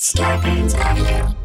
[0.00, 1.39] Starbane's Avenue.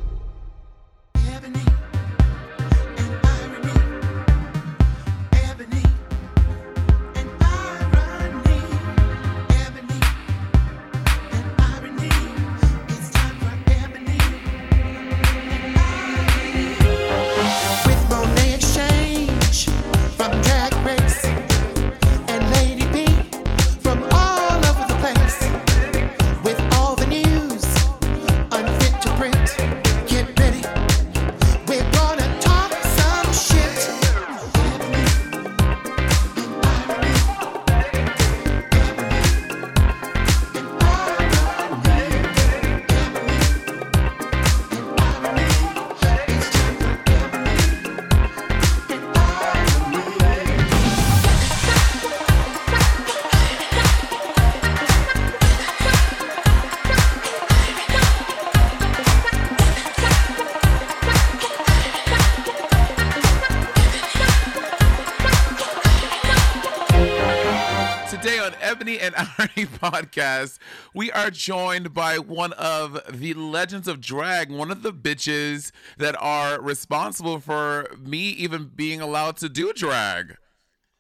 [69.02, 70.58] on and Irony podcast,
[70.94, 76.16] we are joined by one of the legends of drag, one of the bitches that
[76.20, 80.38] are responsible for me even being allowed to do drag.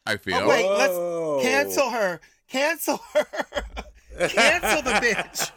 [0.05, 0.37] I oh, feel.
[0.37, 2.19] Oh, wait, let's cancel her.
[2.47, 3.25] Cancel her.
[4.27, 5.51] cancel the bitch.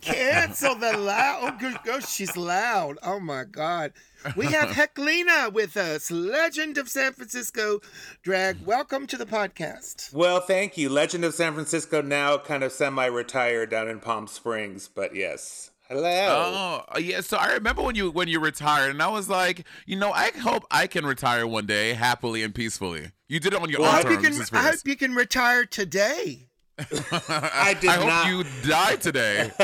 [0.00, 1.40] Cancel the loud.
[1.42, 1.76] Oh, good.
[1.88, 2.98] Oh, she's loud.
[3.02, 3.92] Oh my God.
[4.36, 7.80] We have Heklina with us, legend of San Francisco
[8.22, 8.64] drag.
[8.64, 10.12] Welcome to the podcast.
[10.12, 10.88] Well, thank you.
[10.88, 15.70] Legend of San Francisco now kind of semi retired down in Palm Springs, but yes.
[15.88, 16.84] Hello.
[16.88, 19.96] Oh yeah, so I remember when you when you retired, and I was like, you
[19.96, 23.10] know, I hope I can retire one day happily and peacefully.
[23.28, 24.50] You did it on your I own hope, you terms.
[24.50, 26.48] can, I hope you can retire today.
[26.78, 28.26] I did I hope not.
[28.28, 29.50] you die today.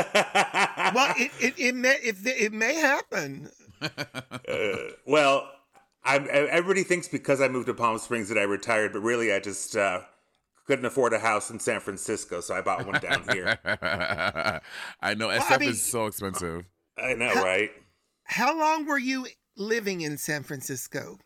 [0.95, 3.49] Well, it, it, it may it, it may happen.
[5.05, 5.49] Well,
[6.03, 9.39] I'm, everybody thinks because I moved to Palm Springs that I retired, but really I
[9.39, 10.01] just uh,
[10.65, 13.57] couldn't afford a house in San Francisco, so I bought one down here.
[15.01, 16.65] I know SF I mean- is so expensive.
[16.97, 17.71] I know, right?
[18.23, 19.25] How long were you
[19.55, 21.17] living in San Francisco?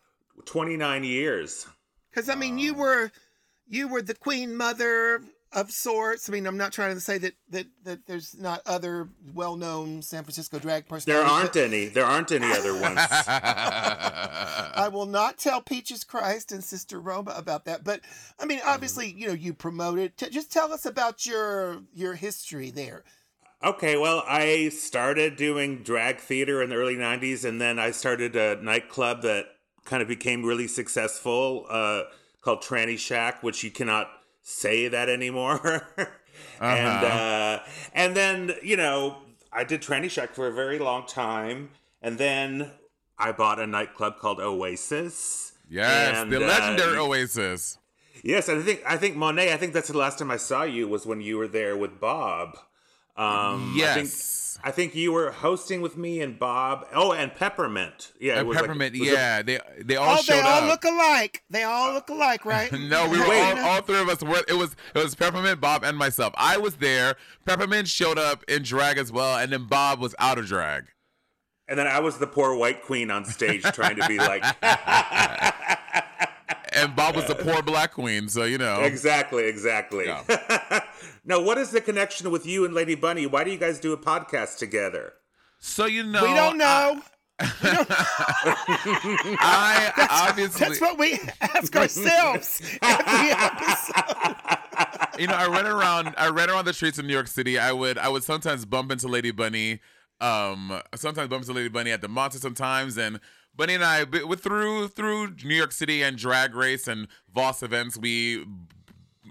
[0.46, 1.68] 29 years.
[2.10, 3.12] Because I mean, you were
[3.68, 6.30] you were the queen mother of sorts.
[6.30, 10.24] I mean, I'm not trying to say that that that there's not other well-known San
[10.24, 11.86] Francisco drag person There aren't any.
[11.86, 13.00] There aren't any other ones.
[13.00, 17.84] I will not tell Peaches Christ and Sister Roma about that.
[17.84, 18.02] But
[18.40, 20.18] I mean, obviously, you know, you promoted.
[20.18, 23.04] T- just tell us about your your history there.
[23.64, 28.36] Okay, well, I started doing drag theater in the early 90s, and then I started
[28.36, 29.46] a nightclub that
[29.86, 32.04] kind of became really successful uh,
[32.42, 34.10] called Tranny Shack, which you cannot
[34.44, 35.88] say that anymore.
[36.60, 37.60] And uh,
[37.94, 39.18] and then, you know,
[39.52, 41.72] I did Tranny Shack for a very long time,
[42.02, 42.72] and then
[43.18, 45.54] I bought a nightclub called Oasis.
[45.70, 47.78] yes, And, the uh, legendary Oasis.
[48.24, 49.52] Yes, I think I think Monet.
[49.52, 52.00] I think that's the last time I saw you was when you were there with
[52.00, 52.58] Bob.
[53.16, 54.60] Um, I think, Yes.
[54.64, 56.88] I think you were hosting with me and Bob.
[56.94, 58.12] Oh, and Peppermint.
[58.20, 60.20] Yeah, it And was like- Peppermint, it was a- yeah, they they all showed up.
[60.20, 60.70] Oh, showed they all up.
[60.70, 61.44] look alike.
[61.50, 62.72] They all look alike, right?
[62.90, 64.44] no, we were all, all three of us were.
[64.48, 66.34] It was it was Peppermint, Bob, and myself.
[66.38, 67.16] I was there.
[67.46, 70.86] Peppermint showed up in drag as well, and then Bob was out of drag.
[71.68, 74.44] and then I was the poor white queen on stage trying to be like
[76.84, 78.82] And Bob was the poor black queen, so you know.
[78.82, 80.06] exactly, exactly.
[80.06, 80.82] Yeah.
[81.26, 83.26] now, what is the connection with you and Lady Bunny?
[83.26, 85.14] Why do you guys do a podcast together?
[85.60, 87.02] So you know, we don't know.
[87.40, 87.68] I
[90.28, 95.20] obviously, That's what we ask ourselves every episode.
[95.20, 96.14] you know, I ran around.
[96.18, 97.58] I ran around the streets of New York City.
[97.58, 99.80] I would, I would sometimes bump into Lady Bunny.
[100.20, 102.40] Um, sometimes bump into Lady Bunny at the Monster.
[102.40, 103.22] Sometimes, and
[103.56, 108.46] Bunny and I, through through New York City and Drag Race and Voss events, we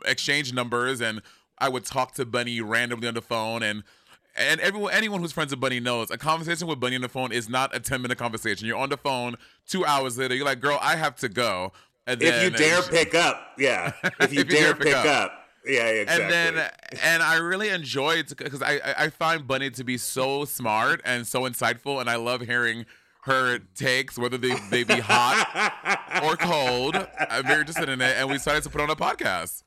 [0.04, 1.22] exchanged numbers, and
[1.58, 3.82] I would talk to Bunny randomly on the phone, and
[4.36, 7.32] and everyone, anyone who's friends with Bunny knows a conversation with Bunny on the phone
[7.32, 8.66] is not a ten minute conversation.
[8.66, 9.36] You're on the phone
[9.66, 10.34] two hours later.
[10.34, 11.72] You're like, girl, I have to go.
[12.06, 13.92] And If you then- dare pick up, yeah.
[14.20, 15.32] If you, dare, pick up.
[15.64, 16.24] yeah, exactly.
[16.24, 16.70] and then
[17.02, 21.42] and I really enjoyed because I- I find Bunny to be so smart and so
[21.42, 22.86] insightful, and I love hearing
[23.22, 26.96] her takes, whether they, they be hot or cold.
[27.30, 29.62] I'm very interested in it, and we decided to put on a podcast.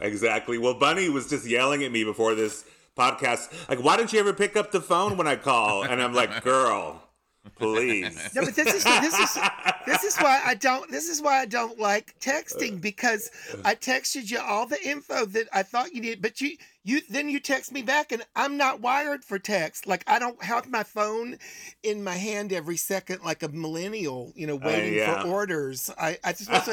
[0.00, 0.58] Exactly.
[0.58, 2.64] Well, Bunny was just yelling at me before this
[2.96, 3.68] podcast.
[3.68, 5.82] Like, why don't you ever pick up the phone when I call?
[5.82, 7.02] And I'm like, girl,
[7.58, 8.30] please.
[8.34, 9.38] No, but this is this is
[9.86, 13.30] this is why I don't this is why I don't like texting because
[13.64, 17.28] I texted you all the info that I thought you needed, but you you then
[17.28, 19.86] you text me back and i'm not wired for text.
[19.86, 21.38] Like i don't have my phone
[21.82, 25.22] in my hand every second like a millennial you know uh, waiting yeah.
[25.22, 25.90] for orders.
[25.98, 26.68] I i just if,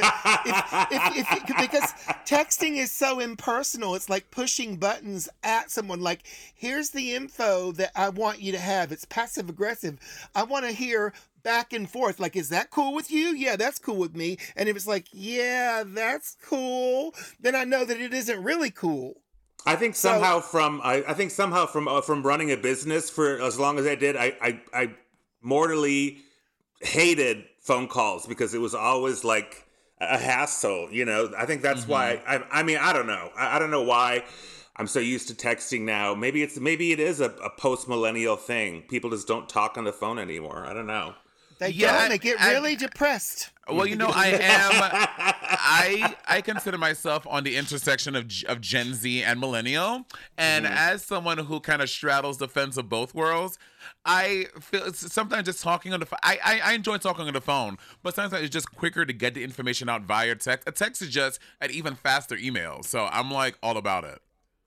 [0.92, 1.94] if, if, because
[2.26, 6.02] texting is so impersonal it's like pushing buttons at someone.
[6.02, 6.24] Like
[6.56, 8.92] here's the info that i want you to have.
[8.92, 10.00] It's passive aggressive
[10.36, 11.14] i want to hear
[11.44, 12.20] back and forth.
[12.20, 13.30] Like is that cool with you?
[13.30, 14.38] Yeah that's cool with me.
[14.56, 19.22] And if it's like yeah that's cool then i know that it isn't really cool
[19.66, 23.10] I think So- somehow from I, I think somehow from uh, from running a business
[23.10, 24.92] for as long as I did, I, I I
[25.42, 26.20] mortally
[26.82, 29.66] hated phone calls because it was always like
[30.00, 30.88] a hassle.
[30.92, 32.22] You know, I think that's why.
[32.28, 33.32] I I mean, I don't know.
[33.38, 34.24] I, I don't know why.
[34.78, 36.16] I'm so used to texting now.
[36.16, 38.84] Maybe it's maybe it is a, a post millennial thing.
[38.84, 40.66] People just don't talk on the phone anymore.
[40.66, 41.16] I don't know.
[41.60, 42.10] They Yeah, don't.
[42.12, 43.50] They get I- really depressed.
[43.72, 44.72] Well, you know, I am.
[45.62, 50.06] I I consider myself on the intersection of of Gen Z and millennial,
[50.38, 50.76] and mm-hmm.
[50.76, 53.58] as someone who kind of straddles the fence of both worlds,
[54.06, 56.20] I feel sometimes just talking on the phone.
[56.24, 59.34] I, I I enjoy talking on the phone, but sometimes it's just quicker to get
[59.34, 60.68] the information out via text.
[60.68, 64.20] A text is just an even faster email, so I'm like all about it.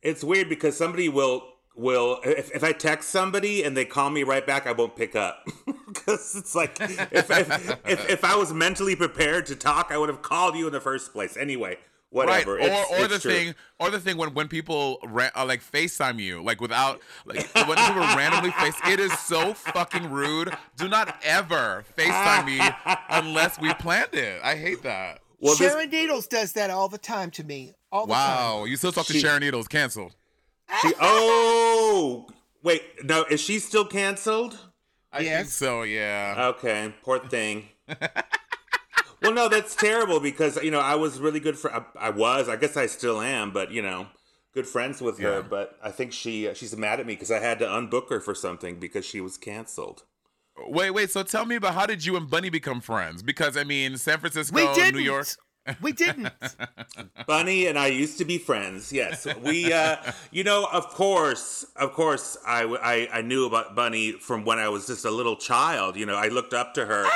[0.02, 4.23] It's weird because somebody will will if, if I text somebody and they call me
[4.23, 5.47] right back, I won't pick up
[5.87, 7.41] because it's like if, if
[7.87, 10.81] if if I was mentally prepared to talk, I would have called you in the
[10.81, 11.37] first place.
[11.37, 11.79] Anyway,
[12.11, 12.57] whatever.
[12.57, 13.31] Right, It's- or or it's the true.
[13.33, 17.49] thing, or the thing when when people ra- uh, like Facetime you, like without like
[17.55, 20.53] when people randomly face, it is so fucking rude.
[20.77, 22.61] Do not ever Facetime me
[23.11, 24.41] unless we planned it.
[24.43, 25.21] I hate that.
[25.41, 27.73] Well, this, Sharon Needles does that all the time to me.
[27.91, 28.37] All the time.
[28.61, 29.67] Wow, you still talk to She- Sharon Needles?
[29.67, 30.15] Canceled.
[30.81, 32.27] She, oh
[32.63, 34.59] wait, no, is she still canceled?
[35.13, 35.83] I think so.
[35.83, 36.53] Yeah.
[36.57, 37.69] Okay, poor thing.
[39.23, 41.75] well, no, that's terrible because you know I was really good for.
[41.75, 44.07] I, I was, I guess I still am, but you know,
[44.55, 45.41] good friends with her.
[45.41, 45.43] Yeah.
[45.43, 48.21] But I think she uh, she's mad at me because I had to unbook her
[48.21, 50.05] for something because she was canceled.
[50.69, 51.11] Wait, wait.
[51.11, 53.23] So tell me about how did you and Bunny become friends?
[53.23, 54.97] Because I mean, San Francisco, We didn't.
[54.97, 55.27] New York.
[55.81, 56.29] We didn't.
[57.26, 58.93] Bunny and I used to be friends.
[58.93, 59.73] Yes, we.
[59.73, 59.97] Uh,
[60.31, 64.69] you know, of course, of course, I, I I knew about Bunny from when I
[64.69, 65.97] was just a little child.
[65.97, 67.06] You know, I looked up to her,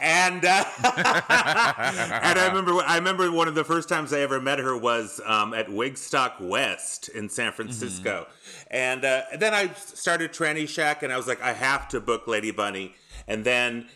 [0.00, 4.58] and uh, and I remember I remember one of the first times I ever met
[4.58, 8.26] her was um, at Wigstock West in San Francisco,
[8.70, 12.00] and, uh, and then I started Tranny Shack, and I was like, I have to
[12.00, 12.94] book Lady Bunny,
[13.26, 13.88] and then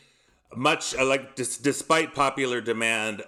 [0.56, 3.22] much uh, like dis- despite popular demand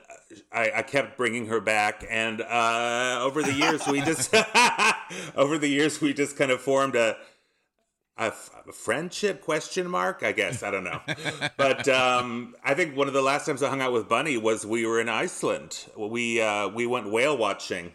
[0.53, 4.35] I, I kept bringing her back and uh, over the years we just
[5.37, 7.17] over the years we just kind of formed a
[8.19, 10.63] a, f- a friendship question mark i guess.
[10.63, 11.01] I don't know.
[11.57, 14.65] But um, i think one of the last times i hung out with bunny was
[14.67, 15.87] we were in iceland.
[15.97, 17.93] We uh, we went whale watching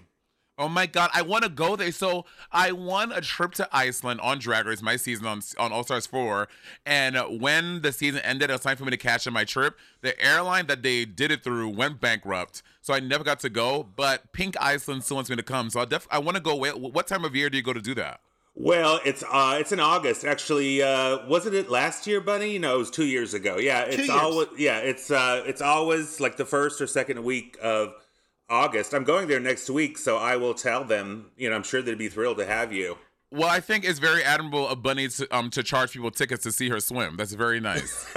[0.57, 1.92] Oh my god, I want to go there.
[1.92, 5.84] So I won a trip to Iceland on Drag Race, my season on on All
[5.84, 6.48] Stars Four,
[6.86, 9.78] and when the season ended, it was time for me to cash in my trip.
[10.02, 13.84] The airline that they did it through went bankrupt, so I never got to go.
[13.84, 16.56] But Pink Iceland still wants me to come, so I def I want to go.
[16.56, 18.22] What time of year do you go to do that?
[18.58, 20.24] Well, it's uh, it's in August.
[20.24, 22.58] Actually, uh, wasn't it last year, Bunny?
[22.58, 23.58] No, it was two years ago.
[23.58, 27.94] Yeah, it's always yeah, it's uh, it's always like the first or second week of
[28.50, 28.94] August.
[28.94, 31.32] I'm going there next week, so I will tell them.
[31.38, 32.98] You know, I'm sure they'd be thrilled to have you.
[33.32, 36.52] Well, I think it's very admirable of Bunny to, um, to charge people tickets to
[36.52, 37.18] see her swim.
[37.18, 38.06] That's very nice.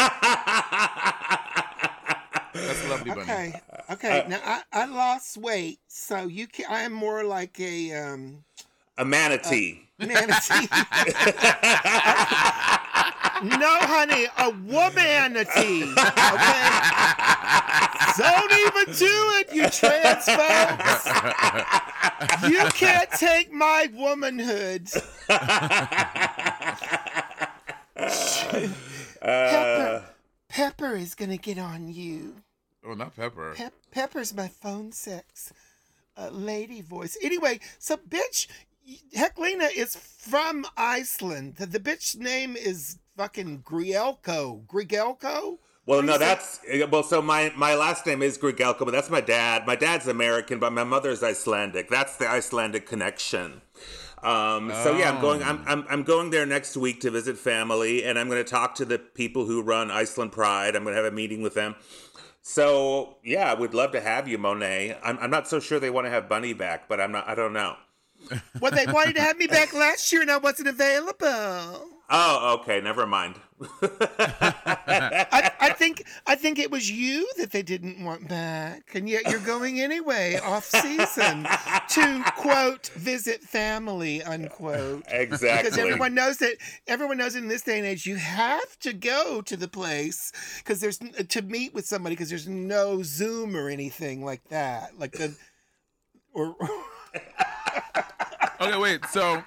[2.54, 3.22] That's lovely, Bunny.
[3.22, 3.60] Okay.
[3.90, 4.24] Okay.
[4.28, 6.66] now I, I lost weight, so you can.
[6.68, 8.44] I am more like a um
[8.98, 9.88] A manatee.
[9.98, 10.18] manatee.
[13.42, 15.92] no, honey, a womanatee.
[15.92, 17.84] Okay.
[18.18, 21.06] Don't even do it, you trans folks.
[22.50, 24.88] You can't take my womanhood.
[29.20, 30.04] Pepper,
[30.48, 32.36] Pepper is gonna get on you.
[32.84, 33.54] oh, not Pepper.
[33.54, 35.52] Pep- Pepper's my phone sex
[36.16, 37.16] uh, lady voice.
[37.22, 38.48] Anyway, so bitch,
[39.14, 41.56] Heklina is from Iceland.
[41.56, 44.66] The, the bitch name is fucking Grielko.
[44.66, 45.58] Grygelko?
[45.88, 47.02] Well, no, What do you that's well.
[47.02, 49.66] So my my last name is Grygelko, but that's my dad.
[49.66, 51.88] My dad's American, but my mother's Icelandic.
[51.88, 53.62] That's the Icelandic connection.
[54.22, 55.42] Um, So yeah, I'm going.
[55.42, 58.74] I'm, I'm I'm going there next week to visit family, and I'm going to talk
[58.74, 60.76] to the people who run Iceland Pride.
[60.76, 61.74] I'm going to have a meeting with them.
[62.42, 64.98] So yeah, I would love to have you, Monet.
[65.02, 67.26] I'm I'm not so sure they want to have Bunny back, but I'm not.
[67.26, 67.76] I don't know.
[68.60, 71.97] Well, they wanted to have me back last year and I wasn't available.
[72.10, 72.80] Oh, okay.
[72.80, 73.36] Never mind.
[73.82, 79.28] I, I think I think it was you that they didn't want back, and yet
[79.28, 81.46] you're going anyway, off season,
[81.88, 85.04] to quote visit family unquote.
[85.08, 85.70] exactly.
[85.70, 89.42] Because everyone knows that everyone knows in this day and age you have to go
[89.42, 94.24] to the place because there's to meet with somebody because there's no Zoom or anything
[94.24, 95.34] like that, like the
[96.32, 96.54] or
[98.60, 99.04] Okay, wait.
[99.06, 99.42] So,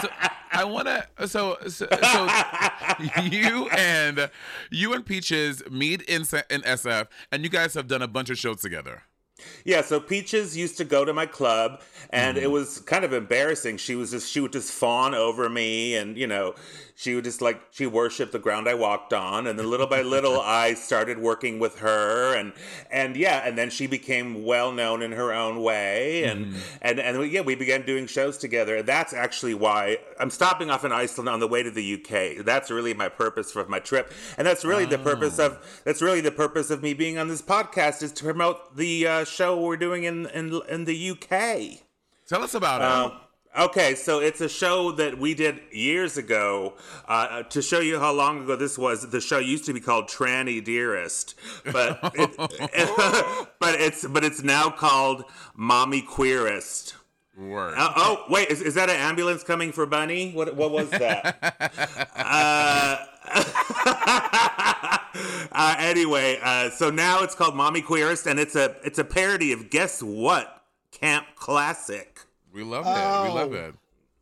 [0.00, 0.08] so
[0.56, 1.28] I want to.
[1.28, 2.28] So, so, so
[3.22, 4.30] you and
[4.70, 8.38] you and Peaches meet in in SF, and you guys have done a bunch of
[8.38, 9.02] shows together.
[9.64, 13.78] Yeah, so Peaches used to go to my club, and it was kind of embarrassing.
[13.78, 16.54] She was just she would just fawn over me, and you know,
[16.98, 20.00] she would just like she worshipped the ground I walked on, and then little by
[20.02, 22.52] little I started working with her, and
[22.90, 27.30] and yeah, and then she became well known in her own way, and and and
[27.30, 28.82] yeah, we began doing shows together.
[28.82, 32.44] That's actually why I'm stopping off in Iceland on the way to the UK.
[32.44, 36.22] That's really my purpose for my trip, and that's really the purpose of that's really
[36.22, 39.76] the purpose of me being on this podcast is to promote the uh, show we're
[39.76, 41.80] doing in in in the UK.
[42.28, 43.60] Tell us about Um, it.
[43.66, 46.74] okay, so it's a show that we did years ago.
[47.06, 50.08] Uh, to show you how long ago this was, the show used to be called
[50.08, 51.34] Tranny Dearest,
[51.70, 52.36] but it,
[53.60, 55.24] but it's but it's now called
[55.54, 56.94] Mommy Queerest.
[57.38, 57.74] Word.
[57.76, 60.32] Uh, oh wait, is, is that an ambulance coming for Bunny?
[60.32, 62.08] What what was that?
[62.16, 62.96] uh,
[65.52, 69.52] uh, anyway, uh, so now it's called Mommy Queerest, and it's a it's a parody
[69.52, 72.20] of guess what Camp Classic.
[72.52, 73.28] we love it.
[73.28, 73.74] We love that.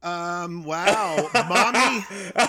[0.02, 2.04] um wow, mommy.
[2.36, 2.46] Uh,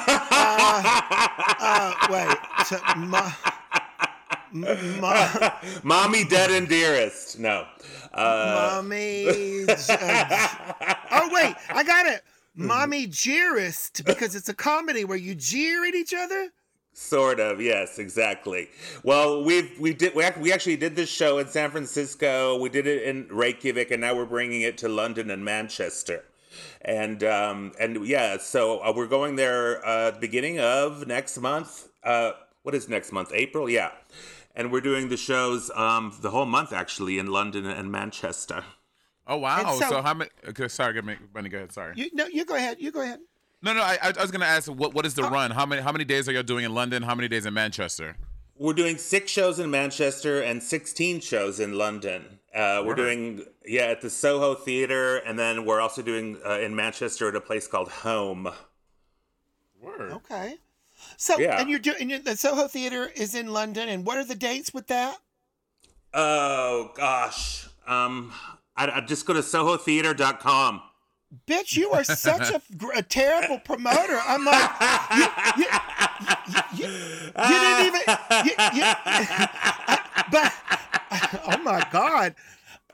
[1.60, 3.32] uh, wait, so, ma,
[4.52, 5.50] ma,
[5.84, 7.40] Mommy Dead and Dearest.
[7.40, 7.66] No.
[8.14, 9.28] Uh, mommy.
[9.68, 9.76] uh,
[11.12, 12.22] oh wait, I got it.
[12.56, 16.50] Mommy jeerist because it's a comedy where you jeer at each other.
[16.94, 18.70] Sort of, yes, exactly.
[19.04, 22.58] Well, we've we did we, act, we actually did this show in San Francisco.
[22.58, 26.24] We did it in Reykjavik, and now we're bringing it to London and Manchester.
[26.82, 31.90] And um, and yeah, so uh, we're going there uh, beginning of next month.
[32.02, 32.32] Uh,
[32.64, 33.32] what is next month?
[33.34, 33.92] April, yeah.
[34.56, 38.64] And we're doing the shows um, the whole month actually in London and Manchester.
[39.28, 39.74] Oh wow.
[39.80, 40.30] So, so- how many?
[40.50, 41.50] Okay, sorry, go me, Bunny.
[41.50, 41.72] Go ahead.
[41.72, 41.94] Sorry.
[41.96, 42.78] You no, you go ahead.
[42.80, 43.20] You go ahead.
[43.62, 43.82] no, no.
[43.82, 45.52] I, I I was gonna ask what what is the run?
[45.52, 47.04] How many how many days are you doing in London?
[47.04, 48.16] How many days in Manchester?
[48.58, 52.40] We're doing six shows in Manchester and 16 shows in London.
[52.56, 52.96] Uh, we're Word.
[52.96, 57.36] doing, yeah, at the Soho Theatre, and then we're also doing uh, in Manchester at
[57.36, 58.48] a place called Home.
[59.82, 60.14] Word.
[60.14, 60.56] Okay.
[61.18, 61.60] So Yeah.
[61.60, 64.74] and you're doing and the Soho Theater is in London, and what are the dates
[64.74, 65.18] with that?
[66.14, 67.68] Oh, gosh.
[67.86, 68.32] Um,
[68.76, 70.82] I, I just go to sohotheater.com.
[71.48, 72.62] Bitch, you are such a,
[72.96, 74.20] a terrible promoter.
[74.26, 74.72] I'm like,
[75.16, 75.26] you,
[75.58, 75.66] you,
[76.76, 78.02] you, you, didn't even,
[78.46, 78.56] you,
[80.32, 80.54] but,
[81.48, 82.36] oh my God.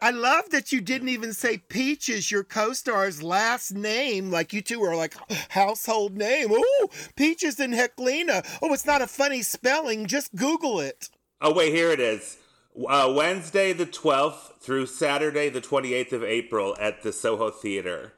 [0.04, 4.32] I love that you didn't even say Peaches, your co-star's last name.
[4.32, 5.16] Like you two are like
[5.50, 6.48] household name.
[6.50, 8.44] Oh, Peaches and Heklina.
[8.64, 10.08] Oh, it's not a funny spelling.
[10.08, 11.10] Just Google it.
[11.40, 12.38] Oh, wait, here it is.
[12.88, 18.14] Uh, Wednesday the 12th through Saturday the 28th of April at the Soho Theatre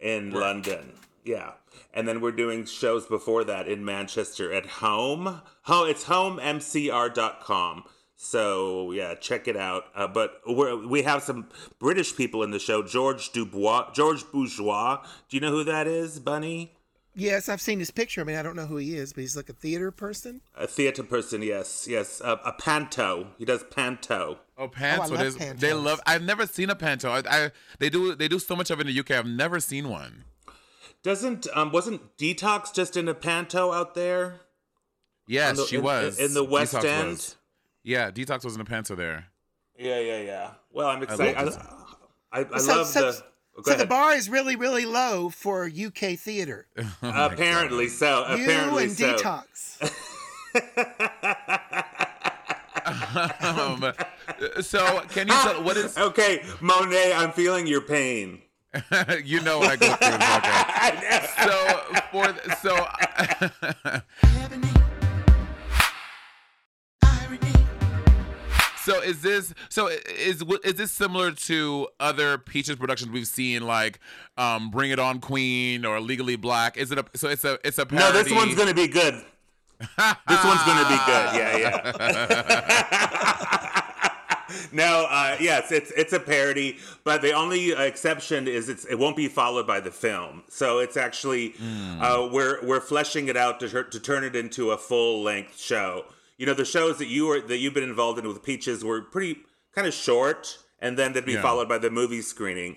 [0.00, 0.92] in London.
[1.24, 1.52] Yeah.
[1.92, 5.40] And then we're doing shows before that in Manchester at home.
[5.66, 7.84] Oh, it's homemcr.com.
[8.18, 9.86] So, yeah, check it out.
[9.94, 11.48] Uh, but we're, we have some
[11.78, 12.82] British people in the show.
[12.82, 15.04] George Dubois, George Bourgeois.
[15.28, 16.75] Do you know who that is, Bunny?
[17.18, 18.20] Yes, I've seen his picture.
[18.20, 20.42] I mean, I don't know who he is, but he's like a theater person.
[20.54, 22.20] A theater person, yes, yes.
[22.20, 23.28] Uh, a panto.
[23.38, 24.38] He does panto.
[24.58, 25.14] Oh, panto.
[25.14, 25.98] love There's- they love.
[26.06, 27.10] I've never seen a panto.
[27.10, 29.12] I, I they do they do so much of it in the UK.
[29.12, 30.24] I've never seen one.
[31.02, 34.40] Doesn't um wasn't Detox just in a panto out there?
[35.26, 37.08] Yes, the- she in- was in the West Detox End?
[37.08, 37.36] was.
[37.82, 39.26] Yeah, detox was in a panto there.
[39.78, 40.50] Yeah, yeah, yeah.
[40.72, 41.36] Well, I'm excited.
[41.36, 41.66] I, love
[42.32, 43.12] I, I, So- love so- the.
[43.18, 43.26] Go
[43.64, 46.66] So the bar is really, really low for UK theater.
[47.02, 48.26] apparently so.
[48.36, 49.16] you Apparently and so.
[49.16, 49.80] detox.
[53.40, 53.92] Um,
[54.60, 55.98] so can you tell what is?
[55.98, 58.42] Okay, Monet, I'm feeling your pain.
[59.24, 60.14] you know what I go through.
[60.36, 61.26] Okay.
[61.42, 61.56] So
[62.12, 62.32] for
[62.62, 62.86] so
[68.86, 73.98] so is this so is is this similar to other Peaches productions we've seen like
[74.38, 76.76] um Bring It On Queen or Legally Black?
[76.76, 78.12] Is it a so it's a it's a parody.
[78.12, 79.14] No, this one's gonna be good.
[80.28, 81.34] This one's gonna be good.
[81.36, 81.82] Yeah, yeah.
[84.72, 89.16] no, uh, yes, it's it's a parody, but the only exception is it's it won't
[89.16, 90.44] be followed by the film.
[90.48, 91.54] So it's actually
[92.00, 96.06] uh, we're we're fleshing it out to to turn it into a full length show.
[96.38, 99.02] You know, the shows that you were that you've been involved in with Peaches were
[99.02, 99.40] pretty
[99.74, 101.42] kind of short, and then they'd be Yeah.
[101.42, 102.76] followed by the movie screening.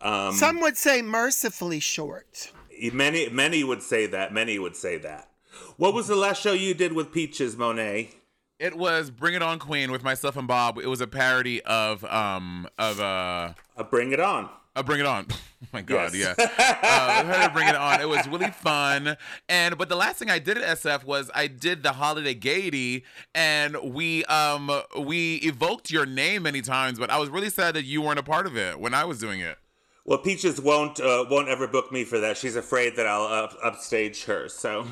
[0.00, 2.52] Um, Some would say mercifully short.
[2.92, 4.32] many many would say that.
[4.32, 5.30] Many would say that.
[5.76, 8.10] What was the last show you did with Peaches, Monet?
[8.58, 10.78] It was Bring It On Queen with myself and Bob.
[10.78, 14.48] It was a parody of um of uh, Uh, bring it on.
[14.76, 15.26] Uh Bring It On.
[15.64, 16.34] Oh my god, Yes.
[16.38, 16.44] yeah.
[16.82, 18.00] uh, we had to Bring It On.
[18.00, 19.16] It was really fun.
[19.48, 23.04] And but the last thing I did at SF was I did the holiday gaiety,
[23.32, 27.84] and we um we evoked your name many times, but I was really sad that
[27.84, 29.56] you weren't a part of it when I was doing it.
[30.04, 32.36] Well, Peaches won't uh, won't ever book me for that.
[32.36, 34.48] She's afraid that I'll up, upstage her.
[34.48, 34.88] So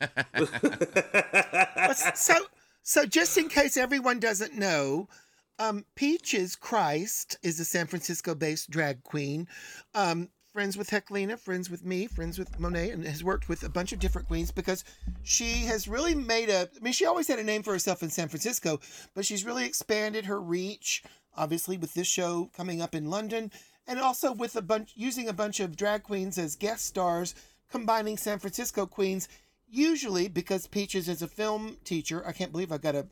[2.14, 2.34] so
[2.82, 5.08] so just in case everyone doesn't know,
[5.58, 9.48] um, Peaches Christ is a San Francisco-based drag queen.
[9.94, 13.68] Um, friends with Heklina, friends with me, friends with Monet, and has worked with a
[13.68, 14.84] bunch of different queens because
[15.22, 16.68] she has really made a.
[16.76, 18.80] I mean, she always had a name for herself in San Francisco,
[19.14, 21.02] but she's really expanded her reach.
[21.36, 23.50] Obviously, with this show coming up in London,
[23.86, 27.34] and also with a bunch using a bunch of drag queens as guest stars,
[27.70, 29.28] combining San Francisco queens.
[29.66, 33.08] Usually, because Peaches is a film teacher, I can't believe I got to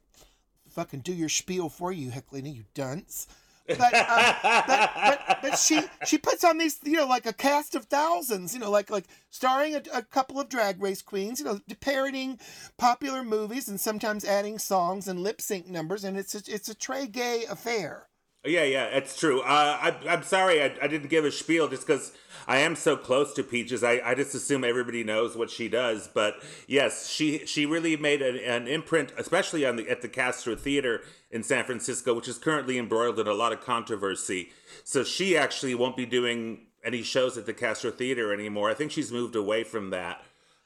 [0.72, 3.26] fucking do your spiel for you, Heklina, you dunce.
[3.68, 7.76] But, um, but, but but she she puts on these you know like a cast
[7.76, 11.46] of thousands you know like like starring a, a couple of drag race queens you
[11.46, 12.40] know parodying
[12.76, 16.74] popular movies and sometimes adding songs and lip sync numbers and it's a, it's a
[16.74, 18.08] très gay affair.
[18.44, 19.40] Yeah, yeah, it's true.
[19.40, 19.44] Uh,
[19.80, 22.12] I, I'm sorry I, I didn't give a spiel just because
[22.48, 23.84] I am so close to Peaches.
[23.84, 26.08] I, I just assume everybody knows what she does.
[26.08, 26.34] But
[26.66, 31.02] yes, she she really made an, an imprint, especially on the at the Castro Theater
[31.30, 34.50] in San Francisco, which is currently embroiled in a lot of controversy.
[34.82, 38.70] So she actually won't be doing any shows at the Castro Theater anymore.
[38.70, 40.22] I think she's moved away from that.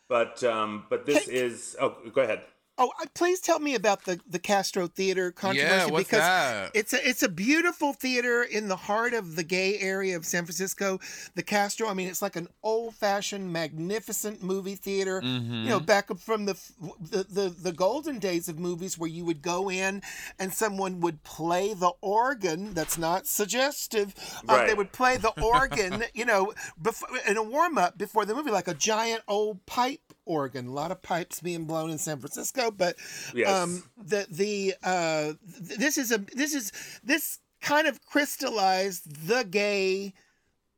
[0.08, 2.40] But um, but this Hey- is oh, go ahead.
[2.78, 6.70] Oh, please tell me about the the Castro Theater controversy Yeah, because that?
[6.74, 10.44] it's a it's a beautiful theater in the heart of the gay area of San
[10.44, 11.00] Francisco.
[11.34, 15.20] The Castro, I mean, it's like an old fashioned, magnificent movie theater.
[15.24, 15.68] You Mm-hmm.
[15.70, 16.54] know, back from the,
[17.00, 20.02] the the the golden days of movies where you would go in
[20.38, 22.74] and someone would play the organ.
[22.74, 24.14] That's not suggestive.
[24.48, 28.34] Um, they would play the organ, you know, before, in a warm up before the
[28.34, 30.66] movie, like a giant old pipe organ.
[30.66, 32.96] A lot of pipes being blown in San Francisco, but
[33.34, 33.48] Yes.
[33.62, 35.32] um, the the uh,
[35.66, 40.12] th- this is a this is this kind of crystallized the gay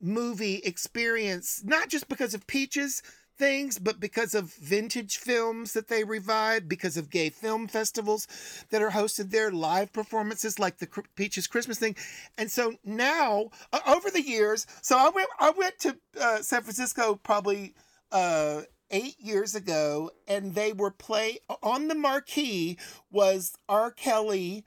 [0.01, 3.03] movie experience, not just because of Peaches
[3.37, 8.27] things, but because of vintage films that they revive, because of gay film festivals
[8.71, 11.95] that are hosted there, live performances like the Peaches Christmas thing,
[12.37, 16.63] and so now uh, over the years, so I went I went to uh, San
[16.63, 17.75] Francisco probably
[18.11, 22.79] uh, eight years ago, and they were play on the marquee
[23.11, 23.91] was R.
[23.91, 24.65] Kelly.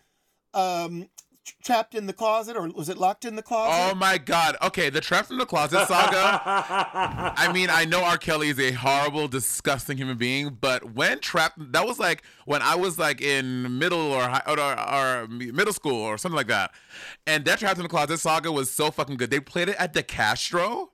[0.54, 1.08] Um,
[1.64, 4.58] trapped in the closet or was it locked in the closet Oh my god.
[4.62, 6.42] Okay, the Trapped in the Closet saga.
[7.36, 8.18] I mean, I know R.
[8.18, 12.76] Kelly is a horrible, disgusting human being, but when Trapped, that was like when I
[12.76, 16.72] was like in middle or high, or, or, or middle school or something like that.
[17.26, 19.32] And that Trapped in the Closet saga was so fucking good.
[19.32, 20.92] They played it at the Castro.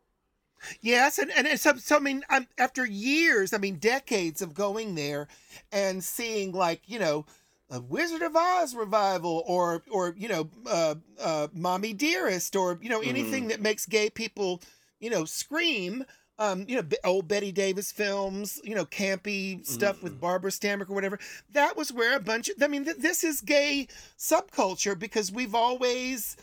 [0.81, 4.95] Yes, and and so, so I mean, I'm, after years, I mean, decades of going
[4.95, 5.27] there
[5.71, 7.25] and seeing like you know,
[7.69, 12.89] a Wizard of Oz revival, or or you know, uh, uh, Mommy Dearest, or you
[12.89, 14.61] know, anything that makes gay people
[14.99, 16.05] you know scream.
[16.39, 20.93] Um, you know, old Bette Davis films, you know, campy stuff with Barbara Stanwyck or
[20.93, 21.17] whatever.
[21.51, 23.87] That was where a bunch of, I mean, th- this is gay
[24.19, 26.37] subculture because we've always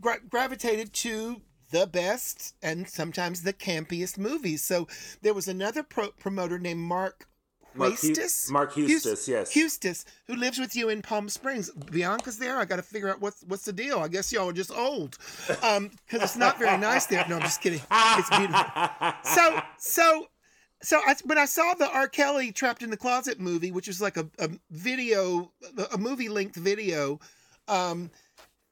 [0.00, 1.40] gra- gravitated to
[1.70, 4.62] the best and sometimes the campiest movies.
[4.62, 4.88] So
[5.22, 7.26] there was another pro- promoter named Mark
[7.74, 8.50] Mark Hu- Huestis.
[8.50, 9.52] Mark Huestis, yes.
[9.54, 11.70] Huestis, who lives with you in Palm Springs.
[11.70, 12.58] Bianca's there.
[12.58, 14.00] I got to figure out what's what's the deal.
[14.00, 15.18] I guess y'all are just old,
[15.62, 17.24] um, because it's not very nice there.
[17.28, 17.80] No, I'm just kidding.
[17.90, 18.64] It's beautiful.
[19.24, 20.26] So so.
[20.82, 22.08] So I, when I saw the R.
[22.08, 25.52] Kelly Trapped in the Closet movie, which was like a, a video,
[25.92, 27.20] a movie length video,
[27.68, 28.10] um,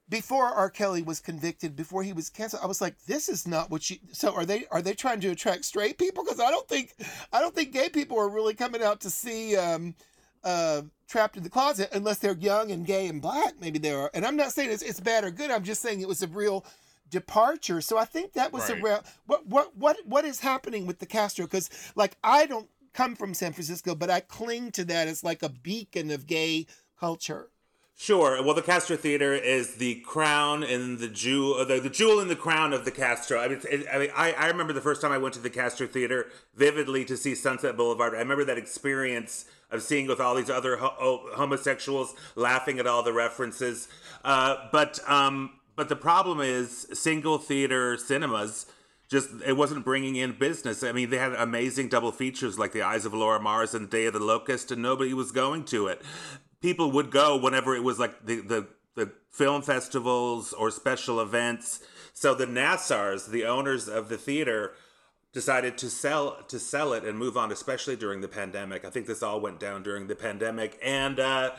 [0.09, 0.69] before R.
[0.69, 3.97] Kelly was convicted, before he was canceled, I was like, "This is not what you."
[4.11, 4.65] So are they?
[4.71, 6.23] Are they trying to attract straight people?
[6.23, 6.95] Because I don't think,
[7.31, 9.95] I don't think gay people are really coming out to see um,
[10.43, 13.53] uh, "Trapped in the Closet" unless they're young and gay and black.
[13.61, 14.09] Maybe they are.
[14.13, 15.51] And I'm not saying it's, it's bad or good.
[15.51, 16.65] I'm just saying it was a real
[17.09, 17.81] departure.
[17.81, 18.79] So I think that was Right.
[18.79, 19.03] a real.
[19.27, 21.45] What what what what is happening with the Castro?
[21.45, 25.43] Because like I don't come from San Francisco, but I cling to that as like
[25.43, 26.65] a beacon of gay
[26.99, 27.49] culture.
[28.01, 28.41] Sure.
[28.41, 32.29] Well, the Castro Theater is the crown and the jewel, uh, the, the jewel in
[32.29, 33.37] the crown of the Castro.
[33.37, 35.49] I mean, it, I, mean I, I remember the first time I went to the
[35.49, 38.15] Castro Theater vividly to see Sunset Boulevard.
[38.15, 43.03] I remember that experience of seeing with all these other ho- homosexuals laughing at all
[43.03, 43.89] the references.
[44.23, 48.65] Uh, but um, but the problem is single theater cinemas
[49.09, 50.83] just it wasn't bringing in business.
[50.83, 54.05] I mean, they had amazing double features like The Eyes of Laura Mars and Day
[54.05, 56.01] of the Locust, and nobody was going to it
[56.61, 61.81] people would go whenever it was like the, the, the film festivals or special events.
[62.13, 64.73] So the Nassers, the owners of the theater,
[65.31, 68.83] decided to sell to sell it and move on, especially during the pandemic.
[68.83, 71.51] I think this all went down during the pandemic, and uh,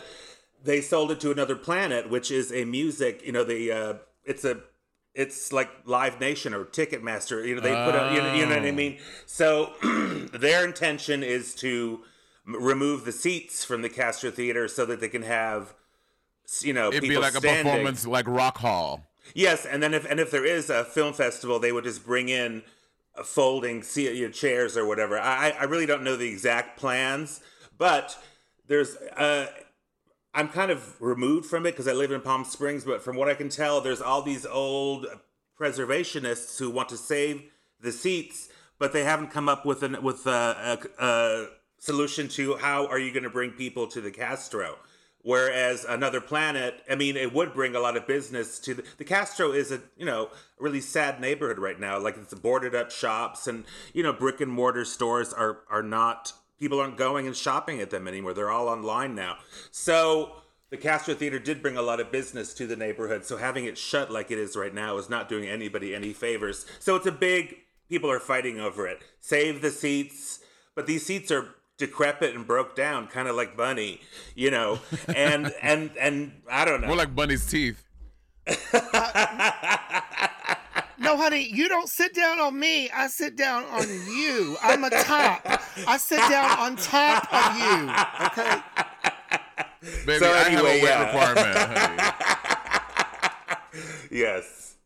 [0.62, 3.22] they sold it to another planet, which is a music.
[3.24, 4.60] You know, the uh, it's a
[5.14, 7.46] it's like Live Nation or Ticketmaster.
[7.46, 8.98] You know, they put a, you know, you know what I mean.
[9.26, 9.72] So
[10.32, 12.00] their intention is to
[12.54, 15.74] remove the seats from the Castro Theater so that they can have,
[16.60, 17.60] you know, It'd be like standing.
[17.60, 19.04] a performance like Rock Hall.
[19.34, 22.28] Yes, and then if and if there is a film festival, they would just bring
[22.28, 22.62] in
[23.24, 25.18] folding see, you know, chairs or whatever.
[25.18, 27.40] I I really don't know the exact plans,
[27.78, 28.16] but
[28.66, 29.46] there's uh.
[30.32, 33.28] I'm kind of removed from it because I live in Palm Springs, but from what
[33.28, 35.06] I can tell, there's all these old
[35.58, 37.42] preservationists who want to save
[37.80, 41.46] the seats, but they haven't come up with an with a, a, a
[41.80, 44.76] solution to how are you going to bring people to the Castro.
[45.22, 49.04] Whereas another planet, I mean, it would bring a lot of business to the, the
[49.04, 51.98] Castro is a you know really sad neighborhood right now.
[51.98, 56.32] Like it's boarded up shops and you know brick and mortar stores are are not
[56.58, 58.32] people aren't going and shopping at them anymore.
[58.32, 59.36] They're all online now.
[59.70, 60.36] So
[60.70, 63.26] the Castro Theater did bring a lot of business to the neighborhood.
[63.26, 66.64] So having it shut like it is right now is not doing anybody any favors.
[66.78, 67.56] So it's a big
[67.90, 69.02] people are fighting over it.
[69.20, 70.40] Save the seats,
[70.74, 74.00] but these seats are decrepit and broke down, kind of like Bunny,
[74.36, 74.78] you know.
[75.08, 76.86] And and and I don't know.
[76.86, 77.84] More like Bunny's teeth.
[81.02, 82.90] No, honey, you don't sit down on me.
[82.90, 84.58] I sit down on you.
[84.62, 85.40] I'm a top.
[85.88, 87.88] I sit down on top of you.
[88.26, 88.60] Okay.
[90.04, 91.06] Baby, So I anyway, have a weight yeah.
[91.06, 91.56] requirement.
[94.10, 94.76] yes.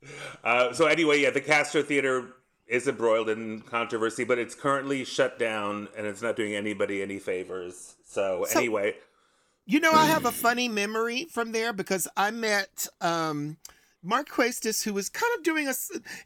[0.44, 5.38] Uh, so anyway, yeah, the Castro Theater is embroiled in controversy, but it's currently shut
[5.38, 7.94] down and it's not doing anybody any favors.
[8.06, 8.96] So, So- anyway,
[9.66, 13.56] You know, I have a funny memory from there because I met um,
[14.02, 15.72] Mark Huestis, who was kind of doing a.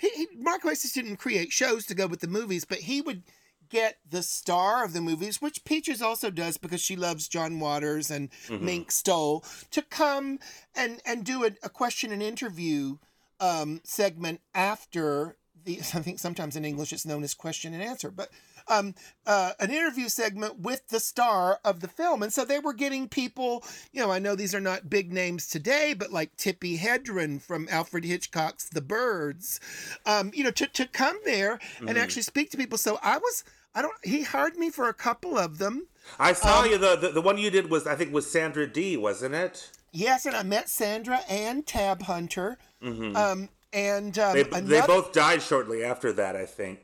[0.01, 3.22] He, he, Mark Huestis didn't create shows to go with the movies, but he would
[3.68, 8.11] get the star of the movies, which Peaches also does because she loves John Waters
[8.11, 10.40] and Mink Stole, to come
[10.74, 12.96] and and do a, a question and interview
[13.38, 15.37] um, segment after
[15.68, 15.78] the.
[15.98, 18.28] I think sometimes in English it's known as question and answer, but
[18.68, 18.94] um,
[19.26, 22.22] uh, an interview segment with the star of the film.
[22.22, 25.48] And so they were getting people, you know, I know these are not big names
[25.48, 29.59] today, but like Tippi Hedren from Alfred Hitchcock's The Birds,
[30.04, 32.76] um, you know, to, to come there and actually speak to people.
[32.78, 33.42] So I was,
[33.74, 35.87] I don't, he hired me for a couple of them.
[36.18, 36.78] I saw Um, you.
[36.78, 39.70] The, the the one you did was I think was Sandra Dee, wasn't it?
[39.92, 42.59] Yes, and I met Sandra and Tab Hunter.
[42.83, 46.81] Um, and um, They, another, they both died shortly after that, I think.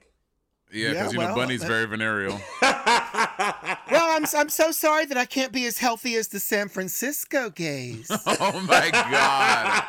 [0.72, 2.40] Yeah, Yeah, because you know Bunny's that- very venereal.
[2.62, 7.50] well, I'm, I'm so sorry that I can't be as healthy as the San Francisco
[7.50, 8.10] gays.
[8.26, 9.84] oh my god,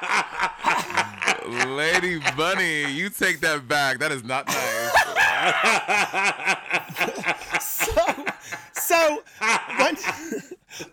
[1.70, 3.98] Lady Bunny, you take that back.
[4.00, 4.92] That is not nice.
[7.64, 8.26] so,
[8.74, 9.24] so
[9.80, 9.96] one,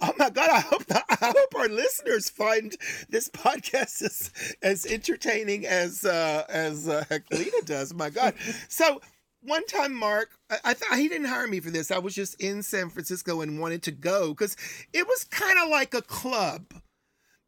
[0.01, 0.51] oh my god!
[0.51, 2.77] I hope I hope our listeners find
[3.09, 4.31] this podcast as
[4.63, 7.95] as entertaining as uh, as uh, Heklina does.
[7.95, 8.35] My god!
[8.69, 9.01] So
[9.43, 10.31] one time, Mark,
[10.65, 11.91] I thought he didn't hire me for this.
[11.91, 14.57] I was just in San Francisco and wanted to go because
[14.93, 16.75] it was kind of like a club.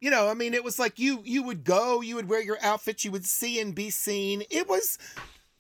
[0.01, 2.59] You know, I mean, it was like you you would go, you would wear your
[2.61, 4.43] outfit, you would see and be seen.
[4.51, 4.99] It was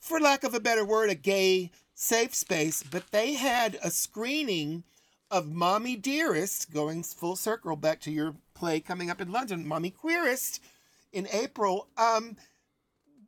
[0.01, 4.85] for lack of a better word, a gay safe space, but they had a screening
[5.35, 9.91] of Mommy Dearest, going full circle back to your play coming up in London, Mommy
[9.91, 10.61] Queerest,
[11.13, 12.37] in April, um,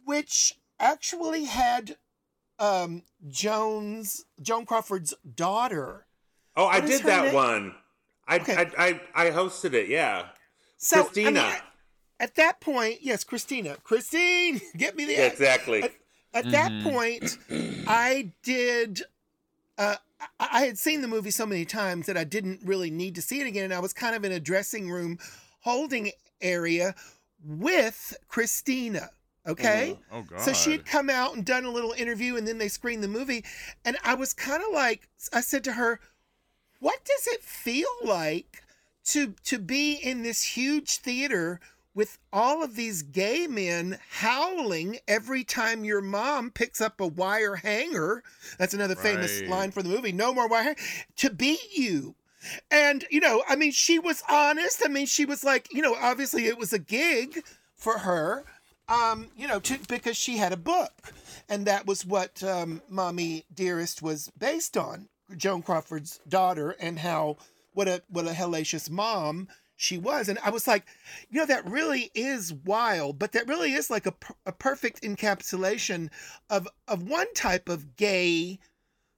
[0.04, 1.96] which actually had
[2.60, 6.06] um, Jones, Joan Crawford's daughter.
[6.54, 7.34] Oh, I did that name?
[7.34, 7.74] one.
[8.28, 8.54] I, Okay.
[8.54, 9.88] I, I I hosted it.
[9.88, 10.26] Yeah.
[10.76, 11.56] So, I mean, Christina.
[12.20, 13.78] At that point, yes, Christina.
[13.82, 15.82] Christine, get me the Yeah, exactly.
[15.82, 15.92] At,
[16.32, 17.36] at that point,
[17.88, 19.02] I did.
[19.76, 19.96] Uh,
[20.40, 23.40] I, had seen the movie so many times that I didn't really need to see
[23.40, 25.18] it again, and I was kind of in a dressing room
[25.60, 26.94] holding area
[27.44, 29.10] with Christina.
[29.46, 29.96] Okay.
[30.10, 30.38] Oh god.
[30.38, 33.02] Oh, so she had come out and done a little interview, and then they screened
[33.02, 33.44] the movie.
[33.84, 36.00] And I was kind of like, I said to her,
[36.80, 38.62] What does it feel like
[39.06, 41.60] to to be in this huge theater
[41.96, 47.56] with all of these gay men howling every time your mom picks up a wire
[47.56, 48.22] hanger.
[48.58, 50.12] That's another famous line from the movie.
[50.12, 50.76] No more wire
[51.16, 52.14] to beat you.
[52.70, 54.82] And you know, I mean, she was honest.
[54.84, 57.42] I mean, she was like, you know, obviously it was a gig
[57.74, 58.44] for her,
[58.88, 60.92] um, you know, to, because she had a book,
[61.48, 65.08] and that was what um, "Mommy Dearest" was based on.
[65.36, 67.38] Joan Crawford's daughter, and how
[67.72, 70.28] what a what a hellacious mom she was.
[70.28, 70.86] And I was like,
[71.28, 74.14] you know, that really is wild, but that really is like a,
[74.46, 76.08] a perfect encapsulation
[76.50, 78.58] of of one type of gay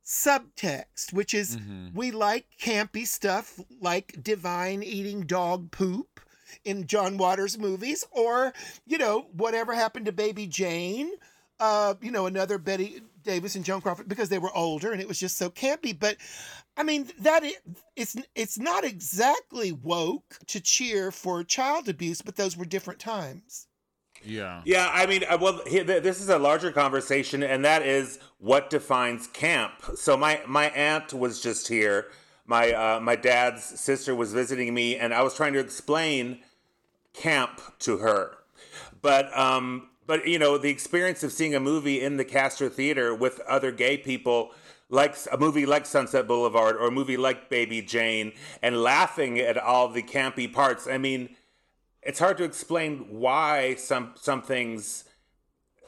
[0.05, 1.95] subtext, which is Mhm.
[1.95, 6.21] we like campy stuff like divine eating dog poop
[6.65, 8.53] in John Waters movies, or
[8.87, 11.13] you know whatever happened to Baby Jane,
[11.61, 15.07] uh, you know another Bette Davis and Joan Crawford because they were older and it
[15.07, 15.97] was just so campy.
[15.97, 16.17] But
[16.77, 17.45] I mean that
[17.95, 23.67] it's it's not exactly woke to cheer for child abuse, but those were different times.
[24.25, 24.63] Yeah.
[24.65, 29.27] Yeah, I mean, uh, well, this is a larger conversation, and that is what defines
[29.29, 29.75] camp.
[29.95, 32.07] So my my aunt was just here.
[32.47, 36.41] My uh, my dad's sister was visiting me, and I was trying to explain
[37.13, 38.39] camp to her.
[39.03, 43.15] But um, but you know, the experience of seeing a movie in the Castro Theater
[43.15, 44.51] with other gay people,
[44.89, 49.57] like a movie like Sunset Boulevard or a movie like Baby Jane, and laughing at
[49.57, 50.89] all the campy parts.
[50.89, 51.37] I mean
[52.03, 55.05] it's hard to explain why some some things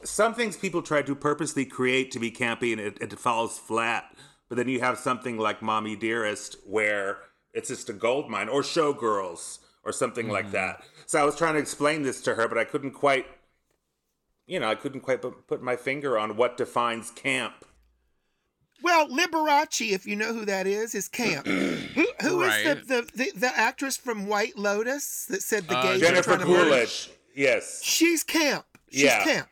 [0.03, 4.05] some things people try to purposely create to be campy and it, it falls flat
[4.49, 7.19] but then you have something like mommy dearest where
[7.53, 10.53] it's just a gold mine or showgirls or something like mm-hmm.
[10.53, 13.25] that so i was trying to explain this to her but i couldn't quite
[14.51, 17.55] you know i couldn't quite put, put my finger on what defines camp
[18.83, 21.45] Well, Liberace, if you know who that is, is camp.
[21.97, 22.63] who who is Right.
[22.87, 26.23] the, the, the the actress from White Lotus that said the Uh, gays are jennifer
[26.35, 26.63] trying to murder?
[26.69, 28.65] coolidge yes She's camp.
[28.89, 29.23] She's Yeah.
[29.23, 29.47] camp.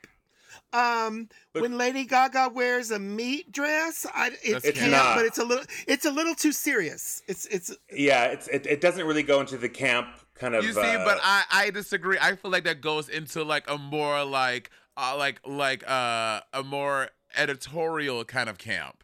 [0.71, 5.15] Um, when Lady Gaga wears a meat dress, I, it's, It's camp, not.
[5.15, 7.21] but it's a little it's a little too serious.
[7.27, 10.73] It's it's yeah it's it, it doesn't really go into the camp kind of You
[10.73, 12.17] see, uh, but I I disagree.
[12.21, 16.63] I feel like that goes into like a more like uh like like uh a
[16.63, 19.03] more editorial kind of camp.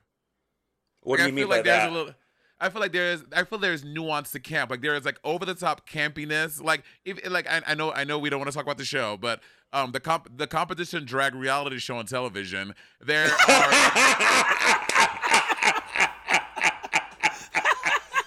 [1.02, 2.14] what do Like, you I mean feel by like there's that a little
[2.60, 4.72] I feel like there's I feel there's nuance to camp.
[4.72, 6.62] Like there is like over the top campiness.
[6.64, 8.86] Like if like I, I know I know we don't want to talk about the
[8.86, 9.42] show, but
[9.74, 13.72] um the comp the competition drag reality show on television, there are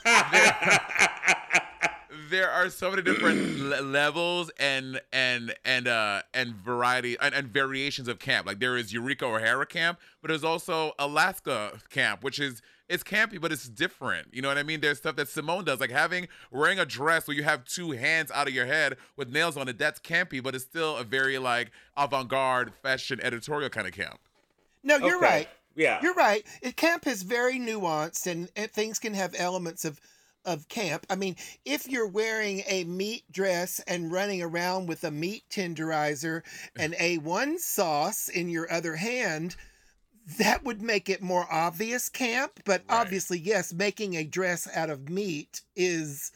[0.33, 0.81] there
[2.32, 8.08] are so many different le- levels and and and uh and variety and, and variations
[8.08, 8.46] of camp.
[8.46, 13.38] Like there is Eureka O'Hara camp, but there's also Alaska camp, which is it's campy,
[13.40, 14.28] but it's different.
[14.32, 14.80] You know what I mean?
[14.80, 18.30] There's stuff that Simone does, like having wearing a dress where you have two hands
[18.30, 19.76] out of your head with nails on it.
[19.78, 24.18] That's campy, but it's still a very like avant-garde fashion editorial kind of camp.
[24.82, 25.26] no, you're Okay.
[25.26, 25.48] right.
[25.76, 26.46] yeah You're right.
[26.62, 30.00] It, camp is very nuanced, and, and things can have elements of
[30.44, 31.07] of camp.
[31.11, 36.42] I mean, if you're wearing a meat dress and running around with a meat tenderizer
[36.77, 39.57] and A1 sauce in your other hand,
[40.38, 42.61] that would make it more obvious camp.
[42.64, 43.01] But Right.
[43.01, 46.33] obviously, yes, making a dress out of meat is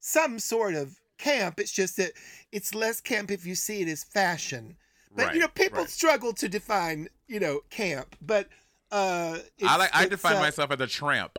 [0.00, 1.60] some sort of camp.
[1.60, 2.12] It's just that
[2.52, 4.76] it's less camp if you see it as fashion.
[5.16, 5.88] But you know, people right.
[5.88, 8.16] struggle to define, you know, camp.
[8.20, 8.48] But
[8.90, 11.38] uh, I like I define uh, myself as a tramp.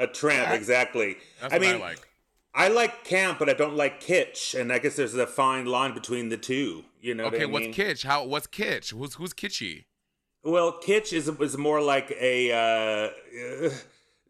[0.00, 2.06] A tramp exactly That's i what mean I like.
[2.52, 5.94] I like camp, but I don't like kitsch, and I guess there's a fine line
[5.94, 6.84] between the two.
[7.00, 7.74] You know Okay, what I what's mean?
[7.74, 8.04] kitsch?
[8.04, 8.90] How what's kitsch?
[8.92, 9.84] Who's who's kitschy?
[10.42, 13.10] Well, kitsch is is more like a uh,
[13.66, 13.70] uh,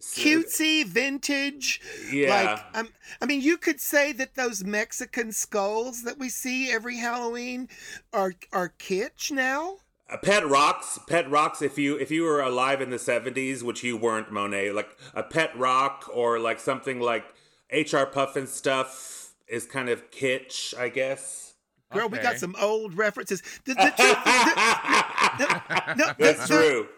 [0.00, 1.80] cutesy, vintage.
[2.12, 2.30] Yeah.
[2.30, 2.88] Like, um,
[3.20, 7.68] I mean, you could say that those Mexican skulls that we see every Halloween
[8.12, 9.78] are are kitsch now.
[10.10, 11.62] Uh, Pet rocks, pet rocks.
[11.62, 15.22] If you if you were alive in the seventies, which you weren't, Monet, like a
[15.22, 17.24] pet rock or like something like
[17.70, 18.06] H.R.
[18.06, 21.54] Pufnstuf is kind of kitsch, I guess.
[21.92, 23.42] Girl, we got some old references.
[23.64, 24.24] The, the, truth-
[25.38, 26.88] the- the- the- That's the- true.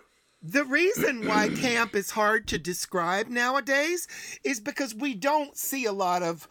[0.44, 4.09] The reason why camp is hard to describe nowadays
[4.42, 6.48] is because we don't see a lot of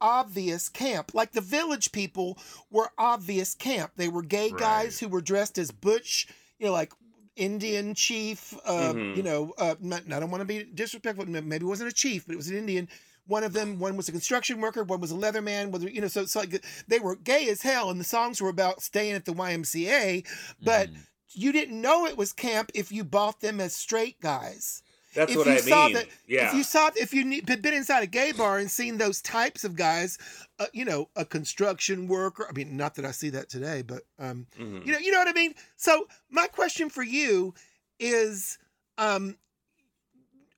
[0.00, 1.14] obvious camp.
[1.14, 2.38] Like the village people
[2.70, 3.92] were obvious camp.
[3.96, 6.28] They were gay guys who were dressed as butch,
[6.58, 6.92] you know, like
[7.36, 8.54] Indian chief.
[8.64, 9.16] Uh, Mhm.
[9.16, 11.26] You know, uh, not, I don't want to be disrespectful.
[11.26, 12.88] Maybe it wasn't a chief, but it was an Indian.
[13.26, 15.70] One of them, one was a construction worker, one was a leatherman.
[15.70, 18.48] Whether you know, so it's like they were gay as hell, and the songs were
[18.48, 20.24] about staying at the YMCA.
[20.62, 20.96] But Mhm.
[21.32, 24.82] you didn't know it was camp if you bought them as straight guys.
[25.16, 25.94] That's if what you I saw mean.
[25.94, 26.48] that, Yeah.
[26.48, 29.64] if you saw, if you ne- been inside a gay bar and seen those types
[29.64, 30.18] of guys,
[30.60, 32.46] uh, you know, a construction worker.
[32.48, 34.86] I mean, not that I see that today, but um, Mhm.
[34.86, 35.54] you know, you know what I mean.
[35.76, 37.54] So my question for you
[37.98, 38.58] is,
[38.98, 39.36] um,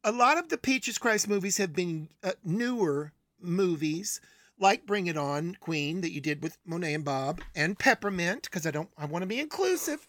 [0.04, 4.20] a lot of the Peaches Christ movies have been uh, newer movies.
[4.60, 8.66] Like Bring It On, Queen, that you did with Monet and Bob, and Peppermint, because
[8.66, 10.07] I don't, I want to be inclusive.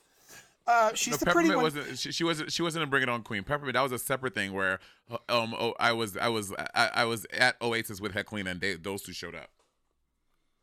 [0.71, 1.63] Uh, she's No, the pretty Peppermint one.
[1.84, 1.97] wasn't.
[1.97, 2.51] She, she wasn't.
[2.51, 3.43] She wasn't in Bring It On Queen.
[3.43, 3.73] Peppermint.
[3.73, 4.79] That was a separate thing where,
[5.10, 8.62] uh, um, oh, I was, I was, I, I was at Oasis with Heklina, and
[8.62, 9.49] they, those two showed up.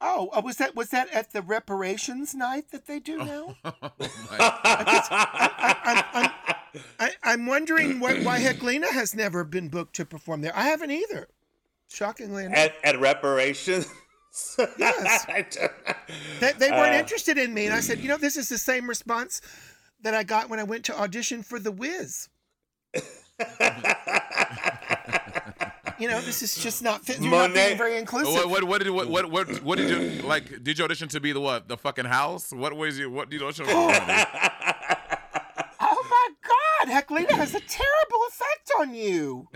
[0.01, 3.57] Oh, uh, was that was that at the reparations night that they do now?
[3.65, 3.99] Oh my-
[4.39, 6.31] I, I'm, I'm,
[7.01, 10.55] I, I'm wondering why, why Heklina has never been booked to perform there.
[10.55, 11.29] I haven't either.
[11.89, 13.89] Shockingly enough, at, at reparations.
[14.79, 15.27] Yes.
[16.41, 18.59] They, they weren't uh, interested in me, and I said, you know, this is the
[18.59, 19.41] same response
[20.03, 22.29] that I got when I went to audition for The Wiz.
[25.99, 27.21] you know, this is just not fit.
[27.21, 28.33] You're not being very inclusive.
[28.33, 30.63] what, what, what did, what, what, what, what did you like?
[30.63, 31.69] Did you audition to be the what?
[31.69, 32.53] The fucking house?
[32.53, 33.11] What was you?
[33.11, 33.73] What did you audition for?
[35.89, 39.49] Oh my God, Heklina has a terrible effect on you.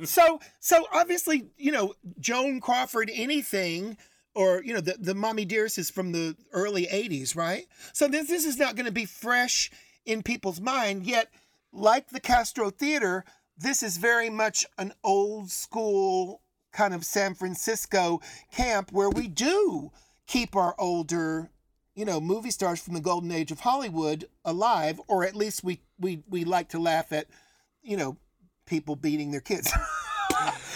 [0.04, 3.96] so, so obviously, you know, Joan Crawford, anything,
[4.38, 7.66] or you know, the the Mommy Dearest is from the early '80s, right?
[7.92, 9.68] So this this is not going to be fresh
[10.06, 11.04] in people's mind.
[11.04, 11.28] Yet,
[11.72, 13.24] like the Castro Theater,
[13.56, 18.20] this is very much an old school kind of San Francisco
[18.52, 19.90] camp where we do
[20.28, 21.50] keep our older
[21.96, 25.80] you know, movie stars from the golden age of Hollywood alive, or at least we
[25.98, 27.26] we we like to laugh at,
[27.82, 28.16] you know,
[28.66, 29.72] people beating their kids.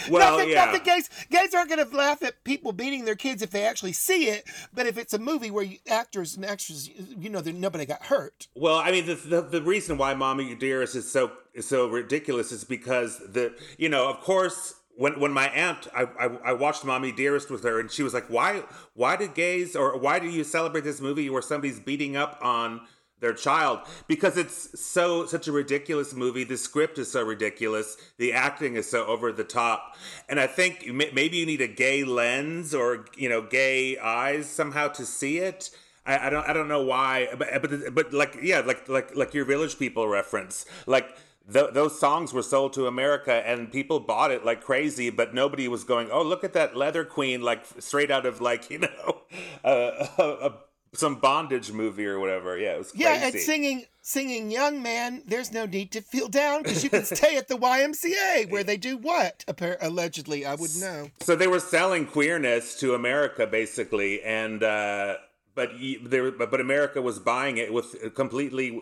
[0.09, 0.65] Well, not that, yeah.
[0.65, 3.63] not that gays gays aren't going to laugh at people beating their kids if they
[3.63, 7.41] actually see it, but if it's a movie where you, actors and extras, you know,
[7.41, 8.47] nobody got hurt.
[8.55, 12.51] Well, I mean, the, the the reason why "Mommy Dearest" is so is so ridiculous
[12.51, 16.85] is because the you know, of course, when when my aunt, I, I I watched
[16.85, 18.63] "Mommy Dearest" with her, and she was like, "Why
[18.93, 22.81] why do gays or why do you celebrate this movie where somebody's beating up on?"
[23.23, 28.33] Their child because it's so such a ridiculous movie the script is so ridiculous the
[28.33, 29.95] acting is so over the top
[30.27, 34.87] and i think maybe you need a gay lens or you know gay eyes somehow
[34.87, 35.71] to see it
[36.05, 39.33] I, I don't I don't know why, but but but like yeah, like like like
[39.33, 41.15] your Village People reference, like.
[41.51, 45.67] Th- those songs were sold to America and people bought it like crazy, but nobody
[45.67, 49.23] was going, "Oh, look at that leather queen!" Like straight out of like you know,
[49.61, 50.53] uh, a, a,
[50.93, 52.57] some bondage movie or whatever.
[52.57, 53.03] Yeah, it was crazy.
[53.03, 57.03] Yeah, and singing singing "Young Man," there's no need to feel down because you can
[57.17, 59.43] stay at the YMCA where they do what?
[59.47, 61.09] Appar- allegedly, I would know.
[61.21, 65.15] so they were selling queerness to America basically, and uh,
[65.55, 68.81] but y- they were, but but America was buying it with completely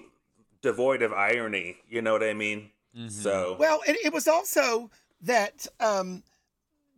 [0.61, 1.77] devoid of irony.
[1.89, 2.71] You know what I mean?
[3.07, 6.23] So Well, it, it was also that um,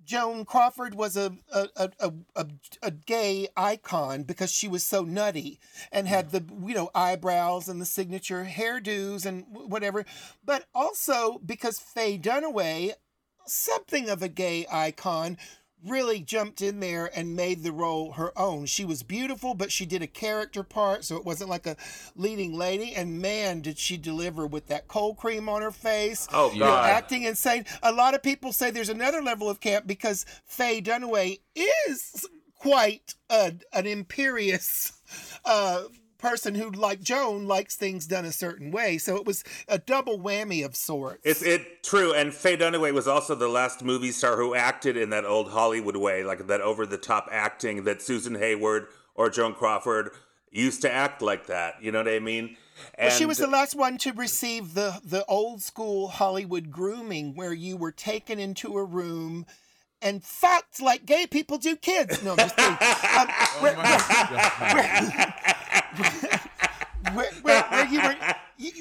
[0.05, 1.67] Joan Crawford was a a,
[1.99, 2.47] a, a,
[2.81, 5.59] a gay icon because she was so nutty
[5.91, 10.05] and had the you know eyebrows and the signature hairdos and whatever,
[10.43, 12.93] but also because Faye Dunaway,
[13.45, 15.37] something of a gay icon,
[15.86, 18.65] really jumped in there and made the role her own.
[18.65, 21.76] She was beautiful, but she did a character part, so it wasn't like a
[22.15, 22.93] leading lady.
[22.96, 26.28] And man, did she deliver with that cold cream on her face.
[26.32, 26.89] Oh, you know, God.
[26.89, 27.65] acting insane.
[27.82, 33.15] A lot of people say there's another level of camp because Faye Dunaway is quite
[33.30, 34.93] a, an imperious
[35.46, 35.84] uh,
[36.23, 38.97] person who, like Joan, likes things done a certain way.
[38.97, 41.21] So it was a double whammy of sorts.
[41.25, 45.09] It's it true, and Faye Dunaway was also the last movie star who acted in
[45.09, 49.53] that old Hollywood way, like that over the top acting that Susan Hayward or Joan
[49.53, 50.12] Crawford
[50.49, 51.83] used to act like that.
[51.83, 52.55] You know what I mean?
[52.97, 57.53] Well, she was the last one to receive the the old school Hollywood grooming, where
[57.53, 59.45] you were taken into a room
[60.01, 62.21] and fucked like gay people do kids.
[62.23, 62.77] No, I'm just kidding.
[63.13, 63.27] Um,
[63.59, 63.75] where,
[67.15, 68.15] where, where, where you were.
[68.15, 68.34] you-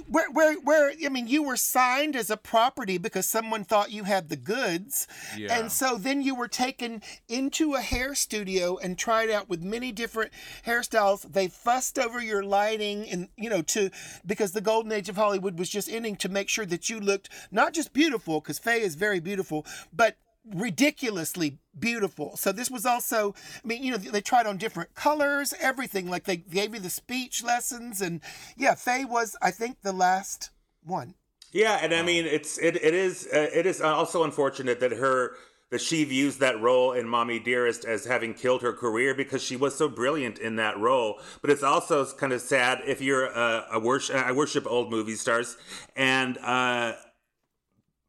[0.06, 4.04] Where, where, where, I mean, you were signed as a property because someone thought you
[4.04, 5.08] had the goods.
[5.36, 5.58] Yeah.
[5.58, 9.90] And so then you were taken into a hair studio and tried out with many
[9.90, 10.30] different
[10.66, 11.32] hairstyles.
[11.32, 13.90] They fussed over your lighting and, you know, to,
[14.24, 17.30] because the golden age of Hollywood was just ending to make sure that you looked
[17.50, 22.36] not just beautiful, because Faye is very beautiful, but ridiculously beautiful.
[22.36, 26.08] So this was also, I mean, you know, they tried on different colors, everything.
[26.08, 28.20] Like they gave you the speech lessons, and
[28.56, 30.50] yeah, Faye was, I think, the last
[30.82, 31.14] one.
[31.52, 35.36] Yeah, and I mean, it's it it is uh, it is also unfortunate that her
[35.70, 39.56] that she views that role in Mommy Dearest as having killed her career because she
[39.56, 41.20] was so brilliant in that role.
[41.40, 45.14] But it's also kind of sad if you're a, a worship I worship old movie
[45.14, 45.56] stars
[45.94, 46.38] and.
[46.38, 46.94] uh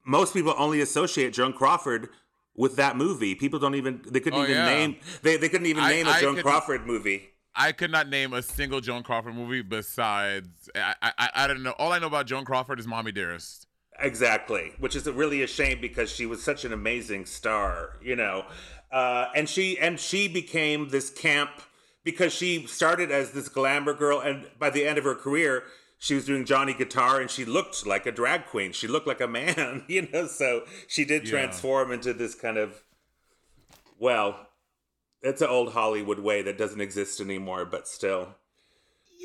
[0.05, 2.10] most people only associate Joan Crawford
[2.56, 3.36] with that movie.
[3.36, 4.66] People don't even they couldn't Oh, even yeah.
[4.66, 7.30] name they, they couldn't even I- name a I Joan could- Crawford movie.
[7.56, 11.72] I could not name a single Joan Crawford movie besides I, I I don't know.
[11.78, 13.68] All I know about Joan Crawford is Mommy Dearest.
[13.99, 18.45] Exactly, which is really a shame because she was such an amazing star, you know.
[18.91, 21.51] Uh, and she and she became this camp
[22.04, 25.64] because she started as this glamour girl, and by the end of her career,
[26.04, 28.74] she was doing Johnny Guitar, and she looked like a drag queen.
[28.74, 30.28] She looked like a man, you know.
[30.28, 31.30] So she did Yeah.
[31.30, 32.84] transform into this kind of,
[33.97, 34.49] well,
[35.22, 38.36] it's an old Hollywood way that doesn't exist anymore, but still.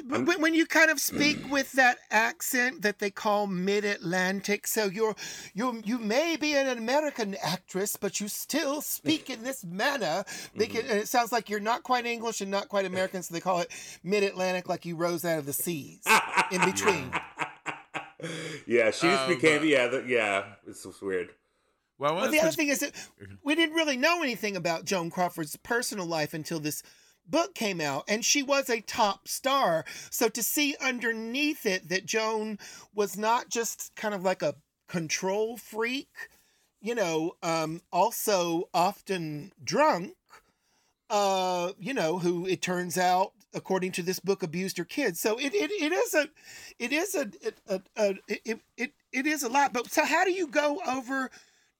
[0.05, 4.87] But when, when you kind of speak with that accent that they call mid-Atlantic, so
[4.87, 5.15] you're
[5.55, 10.25] you you may be an American actress, but you still speak in this manner.
[10.55, 13.35] They can, and it sounds like you're not quite English and not quite American, so
[13.35, 13.71] they call it
[14.03, 16.03] mid-Atlantic, like you rose out of the seas
[16.51, 17.11] in between.
[18.67, 20.45] Yeah, she just Um, became but- yeah, the, yeah.
[20.67, 21.31] It's just weird.
[21.99, 22.93] Well, Well, the other thing is that
[23.45, 26.83] we didn't really know anything about Joan Crawford's personal life until this
[27.29, 29.85] book came out, and she was a top star.
[30.11, 32.59] So to see underneath it that Joan
[32.95, 34.55] was not just kind of like a
[34.89, 36.09] control freak,
[36.81, 40.15] you know, um, also often drunk,
[41.11, 45.21] uh, you know, who it turns out, according to this book, abused her kids.
[45.21, 46.29] So it, it, it is a,
[46.79, 47.31] it is a,
[47.69, 49.73] a, a, a it, it, it is a lot.
[49.73, 51.31] But so how do you go over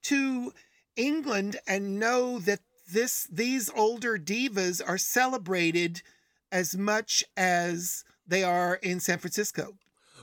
[0.05, 0.53] to
[0.97, 2.61] England and know that
[2.93, 6.03] this these older divas are celebrated
[6.51, 9.75] as much as they are in San Francisco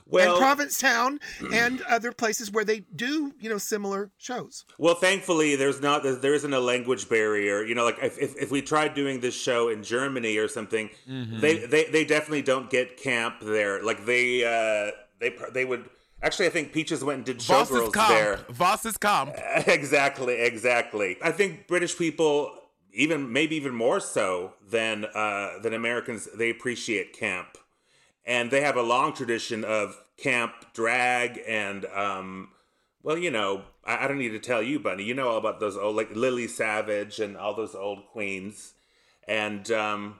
[0.06, 1.20] Well, and Provincetown
[1.52, 4.64] and other places where they do, you know, similar shows.
[4.78, 7.64] Well, thankfully, there's not there isn't a language barrier.
[7.64, 10.90] You know, like if, if, if we tried doing this show in Germany or something,
[11.08, 11.40] Mm-hmm.
[11.40, 13.82] they, they they definitely don't get camp there.
[13.82, 14.90] Like they uh
[15.20, 15.88] they they would
[16.22, 16.46] actually.
[16.46, 18.36] I think Peaches went and did Voss is showgirls there.
[18.50, 19.34] Voss is comp.
[19.66, 21.16] exactly, exactly.
[21.22, 22.52] I think British people,
[22.92, 27.58] even maybe even more so than uh, than Americans, they appreciate camp,
[28.24, 32.48] and they have a long tradition of camp drag and um,
[33.06, 35.04] well, you know, I, I don't need to tell you, Bunny.
[35.04, 38.74] You know all about those old like Lily Savage and all those old queens,
[39.28, 40.18] and um,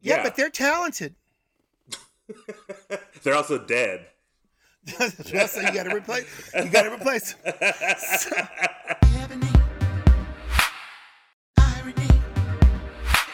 [0.00, 1.16] Yeah, yeah, but they're talented.
[3.24, 4.06] they're also dead.
[4.98, 6.50] so you got to replace.
[6.54, 7.34] You got to replace.
[9.16, 9.48] Ebony.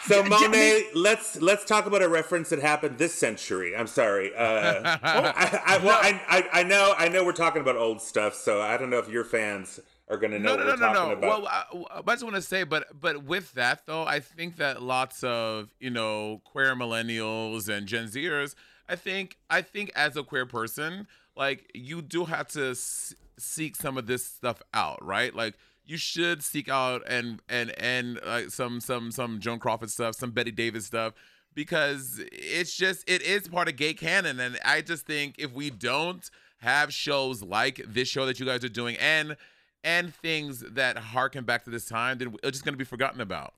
[0.03, 3.75] So J- J- Monet, let's let's talk about a reference that happened this century.
[3.75, 4.35] I'm sorry.
[4.35, 8.35] Uh, I, I, well, I, I I know I know we're talking about old stuff,
[8.35, 10.87] so I don't know if your fans are going to know No, no, what no,
[10.87, 11.27] we're no, talking no.
[11.27, 11.41] about.
[11.41, 14.83] Well, I, I just want to say, but but with that though, I think that
[14.83, 18.53] lots of you know queer millennials and Gen Zers,
[18.87, 23.75] I think I think as a queer person, like you do have to s- seek
[23.75, 25.35] some of this stuff out, right?
[25.35, 25.55] Like
[25.85, 30.31] you should seek out and and and like some some some Joan Crawford stuff, some
[30.31, 31.13] Bette Davis stuff.
[31.53, 35.69] Because it's just it is part of gay canon, and I just think if we
[35.69, 39.37] don't have shows like this show that you guys are doing, and
[39.81, 43.21] and things that harken back to this time, then it's just going to be forgotten
[43.21, 43.53] about.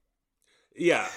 [0.75, 1.07] Yeah,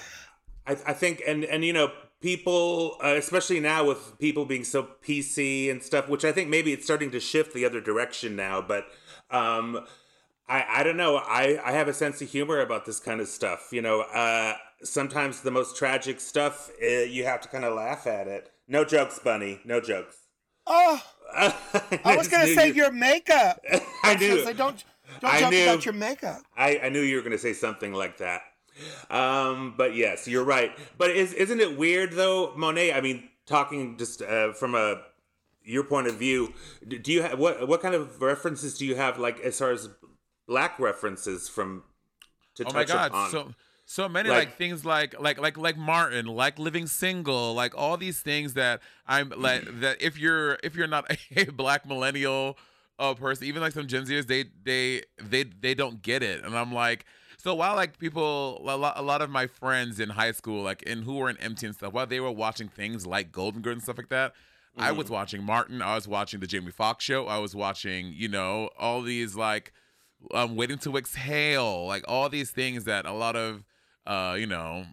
[0.67, 1.91] I, I think, and and you know,
[2.21, 6.71] people, uh, especially now with people being so PC and stuff, which I think maybe
[6.73, 8.61] it's starting to shift the other direction now.
[8.61, 8.85] But
[9.31, 9.85] um,
[10.47, 11.17] I I don't know.
[11.17, 13.69] I I have a sense of humor about this kind of stuff.
[13.71, 14.53] You know, uh,
[14.83, 18.51] sometimes the most tragic stuff, uh, you have to kind of laugh at it.
[18.67, 19.59] No jokes, Bunny.
[19.65, 20.15] No jokes.
[20.67, 21.01] Oh,
[21.35, 23.59] I was gonna say you- your makeup.
[23.71, 24.37] I I knew.
[24.43, 24.83] gonna don't
[25.19, 25.63] don't I talk knew.
[25.63, 26.41] about your makeup.
[26.55, 28.41] I, I knew you were going to say something like that.
[29.09, 30.71] Um, but yes, you're right.
[30.97, 32.93] But is, isn't it weird though, Monet?
[32.93, 35.01] I mean, talking just uh, from a
[35.63, 36.53] your point of view,
[36.87, 39.89] do you have what what kind of references do you have like as far as
[40.47, 41.83] black references from
[42.55, 43.31] to Oh my touch god, upon?
[43.31, 43.53] so
[43.85, 47.97] so many Like- like, things like like like like Martin, like living single, like all
[47.97, 51.05] these things that I'm like that if you're if you're not
[51.35, 52.57] a black millennial
[52.99, 56.57] uh, person, even like some Gen Zers, they they they they don't get it, and
[56.57, 57.05] I'm like.
[57.41, 60.83] So while like people, a lot, a lot of my friends in high school, like
[60.85, 63.75] and who were in MT and stuff, while they were watching things like Golden Girls
[63.75, 64.33] and stuff like that,
[64.77, 65.81] I was watching Martin.
[65.81, 67.25] I was watching the Jamie Foxx show.
[67.27, 69.73] I was watching, you know, all these like
[70.33, 73.63] um, waiting to exhale, like all these things that a lot of,
[74.05, 74.85] uh, you know,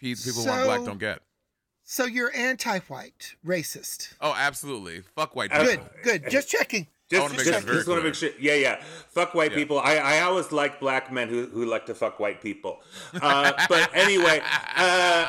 [0.00, 1.20] pe- people who aren't black don't get.
[1.84, 4.14] So you're anti-white, racist.
[4.20, 5.02] Oh, absolutely.
[5.14, 5.66] Fuck white people.
[5.66, 6.30] Good, good.
[6.30, 6.88] Just checking.
[7.14, 8.30] I just, wanna make just, just want to make sure.
[8.40, 8.82] Yeah, yeah.
[9.10, 9.56] Fuck white Yeah.
[9.58, 9.78] people.
[9.78, 12.80] I, I always like black men who, who like to fuck white people.
[13.20, 14.40] Uh, but anyway,
[14.76, 15.26] uh,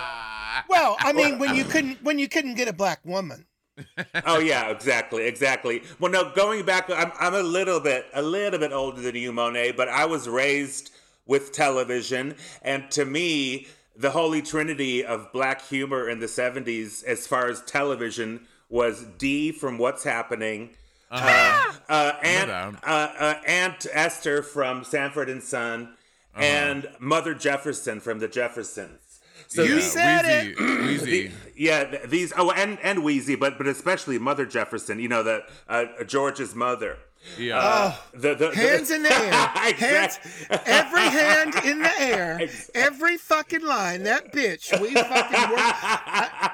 [0.70, 3.46] Well, I mean, when you couldn't when you couldn't get a black woman.
[4.26, 5.84] oh yeah, exactly, exactly.
[6.00, 9.34] Well, no, going back, I'm I'm a little bit a little bit older than you,
[9.34, 10.92] Monet, but I was raised
[11.26, 13.68] with television, and to me,
[13.98, 19.52] the holy trinity of black humor in the '70s, as far as television, was D
[19.52, 20.70] from What's Happening.
[21.12, 22.50] Uh, uh, Aunt,
[22.84, 25.96] uh, uh, Aunt Esther from Sanford and Son,
[26.36, 29.22] and Mother Jefferson from the Jeffersons.
[29.48, 31.06] So You the- said Weezy, Weezy.
[31.06, 35.00] the- yeah, these oh, and and Weezy, but but especially Mother Jefferson.
[35.00, 36.98] You know that uh, George's mother.
[37.38, 37.60] yeah.
[37.60, 39.32] Uh, the, the, the- Hands in the air.
[39.74, 40.20] Hands,
[40.66, 42.42] every hand in the air.
[42.76, 44.04] Every fucking line.
[44.04, 44.80] That bitch.
[44.82, 45.60] We fucking work.
[45.60, 46.52] I,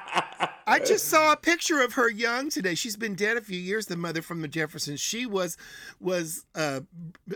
[0.68, 2.76] I just saw a picture of her young today.
[2.76, 3.88] She's been dead a few years.
[3.88, 5.00] The mother from the Jeffersons.
[5.00, 5.58] She was
[6.00, 6.82] was uh,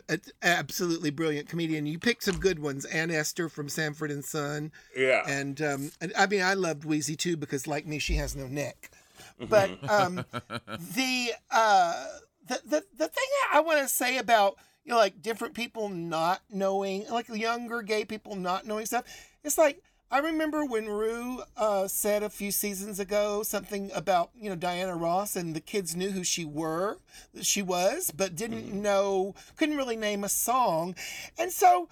[0.09, 1.85] a, absolutely brilliant comedian.
[1.85, 2.85] You picked some good ones.
[2.85, 4.71] Ann Esther from Sanford and Son.
[4.95, 5.23] yeah.
[5.27, 8.47] And um, and I mean, I loved Weezy too because, like me, she has no
[8.47, 8.91] neck.
[9.39, 10.25] But um,
[10.67, 12.05] the uh,
[12.47, 16.41] the the the thing I want to say about you know like different people not
[16.49, 19.05] knowing, like younger gay people not knowing stuff,
[19.43, 19.81] it's like.
[20.11, 24.95] I remember when Ru uh, said a few seasons ago something about you know Diana
[24.95, 26.99] Ross and the kids knew who she were,
[27.41, 30.95] she was, but didn't know, couldn't really name a song,
[31.37, 31.89] and so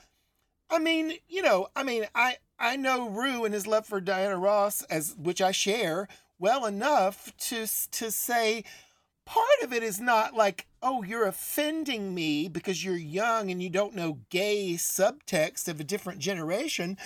[0.70, 4.38] I mean, you know, I mean, I I know Ru and his love for Diana
[4.38, 6.07] Ross, as which I share
[6.39, 8.64] well enough to to say
[9.26, 13.70] part of it is not like oh you're offending me because you're young and you
[13.70, 16.97] don't know gay subtext of a different generation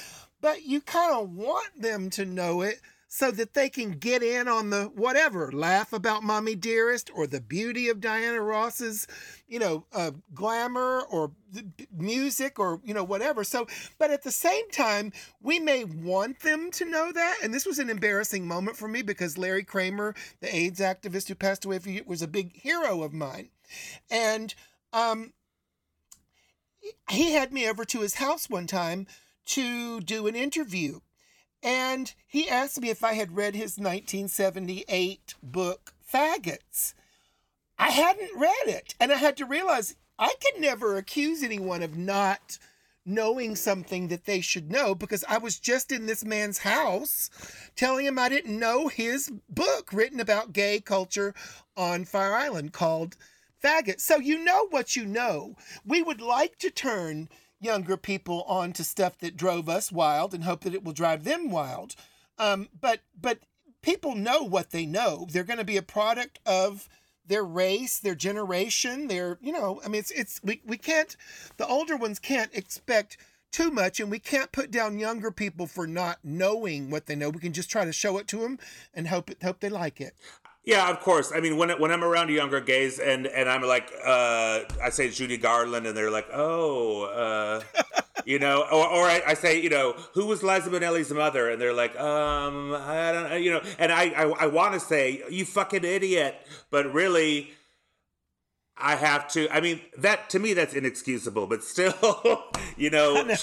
[0.42, 4.48] but you kind of want them to know it so that they can get in
[4.48, 9.08] on the whatever laugh about mommy dearest or the beauty of diana ross's
[9.48, 11.32] you know uh, glamour or
[11.98, 13.44] music or you know whatever.
[13.44, 13.66] So
[13.98, 17.38] but at the same time we may want them to know that.
[17.42, 21.36] And this was an embarrassing moment for me because larry kramer the aids activist who
[21.36, 23.50] passed away few was a big hero of mine.
[24.12, 24.54] And
[24.92, 25.32] um
[27.10, 29.08] he had me over to his house one time
[29.48, 31.00] to do an interview
[31.64, 36.94] and he asked me if I had read his 1978 book, Faggots.
[37.80, 38.96] I hadn't read it.
[39.00, 42.58] And I had to realize I could never accuse anyone of not
[43.06, 47.30] knowing something that they should know because I was just in this man's house
[47.76, 51.34] telling him I didn't know his book written about gay culture
[51.76, 53.16] on Fire Island called
[53.64, 54.02] Faggot.
[54.02, 55.56] So you know what you know.
[55.86, 57.30] We would like to turn
[57.60, 61.24] younger people on to stuff that drove us wild and hope that it will drive
[61.24, 61.96] them wild.
[62.38, 63.40] Um, but but
[63.82, 65.28] people know what they know.
[65.30, 66.88] They're going to be a product of
[67.26, 69.82] their race, their generation, their you know.
[69.84, 71.16] I mean, it's it's we we can't.
[71.58, 73.18] The older ones can't expect
[73.52, 77.30] too much, and we can't put down younger people for not knowing what they know.
[77.30, 78.60] We can just try to show it to them
[78.94, 80.14] and hope hope they like it.
[80.68, 81.32] Yeah, of course.
[81.34, 85.10] I mean, when when I'm around younger gays and and I'm like, uh, I say
[85.10, 87.62] Judy Garland, and they're like, oh, uh,
[88.26, 91.62] you know, or or I, I say, you know, who was Liza Minnelli's mother, and
[91.62, 95.24] they're like, um, I don't, know, you know, and I I, I want to say
[95.30, 96.36] you fucking idiot,
[96.70, 97.52] but really.
[98.80, 99.50] I have to.
[99.50, 102.44] I mean, that to me that's inexcusable, but still,
[102.78, 103.36] you know, know.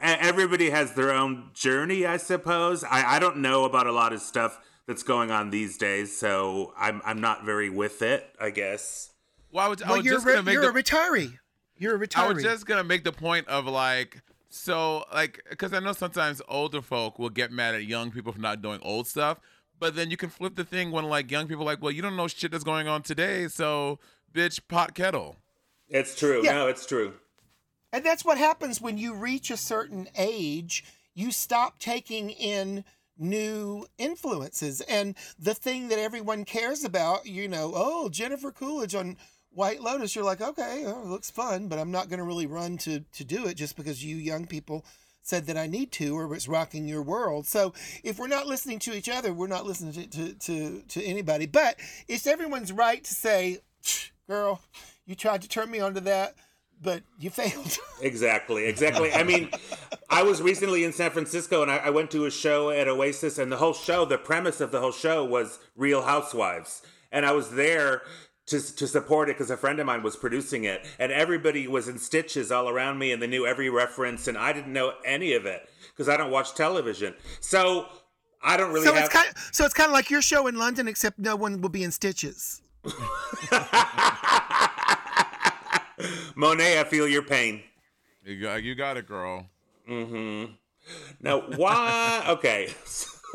[0.00, 2.84] everybody has their own journey, I suppose.
[2.84, 4.58] I, I don't know about a lot of stuff
[4.88, 9.10] that's going on these days, so I'm I'm not very with it, I guess.
[9.52, 11.38] well, I was, I Well, was you're just re- gonna make you're the, a retiree.
[11.76, 12.16] You're a retiree.
[12.18, 16.42] I was just gonna make the point of like, so like, because I know sometimes
[16.48, 19.38] older folk will get mad at young people for not doing old stuff,
[19.78, 22.02] but then you can flip the thing when like young people are like, well, you
[22.02, 24.00] don't know shit that's going on today, so
[24.34, 25.36] bitch, pot kettle.
[25.90, 26.40] It's true.
[26.42, 26.52] Yeah.
[26.54, 27.12] No, it's true.
[27.92, 30.84] And that's what happens when you reach a certain age,
[31.14, 32.84] you stop taking in
[33.18, 34.80] new influences.
[34.82, 39.16] And the thing that everyone cares about, you know, oh, Jennifer Coolidge on
[39.50, 42.46] White Lotus, you're like, okay, oh, it looks fun, but I'm not going to really
[42.46, 44.84] run to, to do it just because you young people
[45.22, 47.46] said that I need to or it's rocking your world.
[47.46, 51.04] So if we're not listening to each other, we're not listening to, to, to, to
[51.04, 51.46] anybody.
[51.46, 53.58] But it's everyone's right to say,
[54.26, 54.62] girl,
[55.06, 56.34] you tried to turn me onto that,
[56.82, 57.78] but you failed.
[58.00, 59.12] Exactly, exactly.
[59.12, 59.50] I mean,
[60.08, 63.36] I was recently in San Francisco and I, I went to a show at Oasis,
[63.36, 66.82] and the whole show, the premise of the whole show was Real Housewives.
[67.10, 68.02] And I was there
[68.46, 71.88] to, to support it because a friend of mine was producing it, and everybody was
[71.88, 75.32] in stitches all around me, and they knew every reference, and I didn't know any
[75.32, 77.14] of it because I don't watch television.
[77.40, 77.86] So
[78.42, 79.06] I don't really so have.
[79.06, 81.60] it's kind of, so it's kind of like your show in London, except no one
[81.60, 82.62] will be in stitches.
[86.38, 87.64] Monet, I feel your pain.
[88.24, 89.46] You got, you got it, girl.
[89.90, 90.52] Mm-hmm.
[91.20, 92.24] Now, why?
[92.28, 92.68] Okay.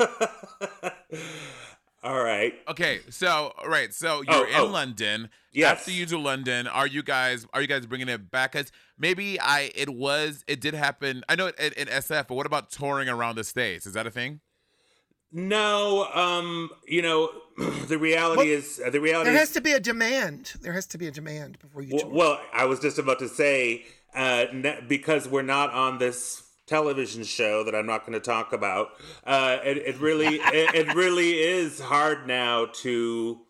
[2.02, 2.54] All right.
[2.68, 4.64] Okay, so right, so you're Oh, in oh.
[4.66, 5.28] London.
[5.52, 5.80] Yes.
[5.80, 8.52] After you do London, are you guys are you guys bringing it back?
[8.52, 11.22] Cause maybe I it was it did happen.
[11.28, 13.84] I know it in, in SF, but what about touring around the states?
[13.86, 14.40] Is that a thing?
[15.36, 17.28] No, um, you know,
[17.88, 20.52] the reality Well, is uh, the reality There is has to be a demand.
[20.62, 22.12] There has to be a demand before you Well, tour.
[22.14, 27.24] well, I was just about to say, uh, ne- because we're not on this television
[27.24, 28.90] show that I'm not going to talk about,
[29.26, 33.40] uh, it, it really, it, it really is hard now to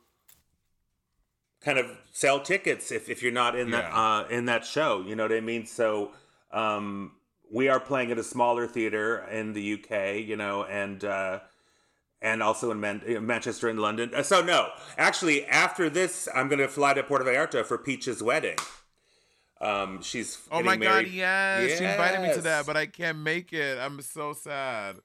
[1.61, 4.01] kind of sell tickets if, if you're not in that Yeah.
[4.21, 5.03] uh, in that show.
[5.07, 5.67] You know what I mean?
[5.67, 6.13] So
[6.51, 7.13] um,
[7.53, 11.05] we are playing at a smaller theater in the UK, you know, and.
[11.05, 11.41] Uh,
[12.25, 14.11] and also in Man- in Manchester and London.
[14.15, 18.21] Uh, So no, actually, after this, I'm going to fly to Puerto Vallarta for Peach's
[18.23, 18.57] wedding.
[19.61, 21.05] Um, she's Oh my married.
[21.07, 21.79] god, yes.
[21.79, 23.79] She invited me to that, but I can't make it.
[23.79, 24.97] I'm so sad.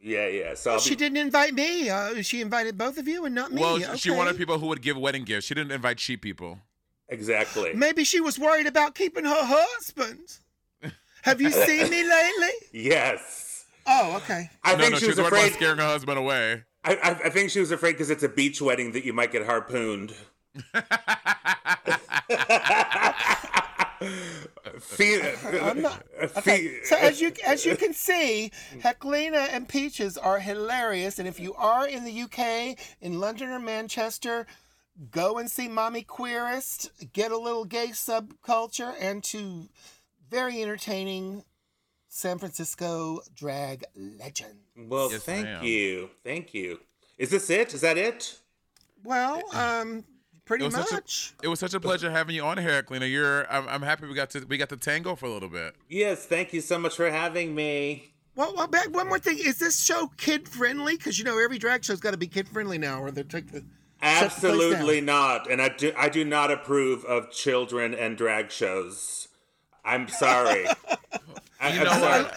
[0.00, 0.54] yeah, yeah.
[0.54, 1.90] So I'll she didn't invite me.
[1.90, 3.60] Uh, she invited both of you and not me.
[3.60, 5.46] Well, she wanted people who would give wedding gifts.
[5.46, 6.58] She didn't invite cheap people.
[7.08, 7.72] exactly.
[7.74, 10.38] Maybe she was worried about keeping her husband.
[11.22, 12.54] Have you seen me lately?
[12.72, 13.42] Yes.
[13.86, 14.50] Oh, okay.
[14.64, 15.52] I no, think no, she she was was worried about afraid.
[15.54, 16.64] scaring her husband away.
[16.84, 19.32] I, I, I think she was afraid because it's a beach wedding that you might
[19.32, 20.14] get harpooned.
[24.80, 26.02] Fe- I'm not.
[26.18, 26.78] fe- Okay.
[26.84, 31.18] So as you as you can see, Heklina and Peaches are hilarious.
[31.18, 34.46] And if you are in the UK, in London or Manchester,
[35.10, 36.90] go and see Mommy Queerest.
[37.12, 39.68] Get a little gay subculture and to
[40.30, 41.44] very entertaining
[42.16, 44.54] San Francisco drag legend.
[44.74, 45.62] well, Yes, thank ma'am.
[45.62, 46.80] you, thank you.
[47.18, 47.74] Is this it?
[47.74, 48.38] Is that it?
[49.04, 50.02] Well, um,
[50.46, 51.34] pretty It was such a- much.
[51.42, 53.04] It was such a pleasure having you on here, Cleaner.
[53.04, 55.74] You're I'm, I'm happy we got to we got to tango for a little bit.
[55.90, 58.14] Yes, thank you so much for having me.
[58.34, 59.36] Well, well, back one more thing.
[59.38, 60.96] Is this show kid friendly?
[60.96, 63.48] Because you know every drag show's got to be kid friendly now, or they take
[63.52, 63.64] the shut
[64.00, 64.06] the.
[64.06, 65.50] Absolutely not.
[65.50, 69.28] And I do I do not approve of children and drag shows.
[69.86, 70.66] I'm sorry.
[71.60, 72.22] I, You know sorry.
[72.24, 72.34] what?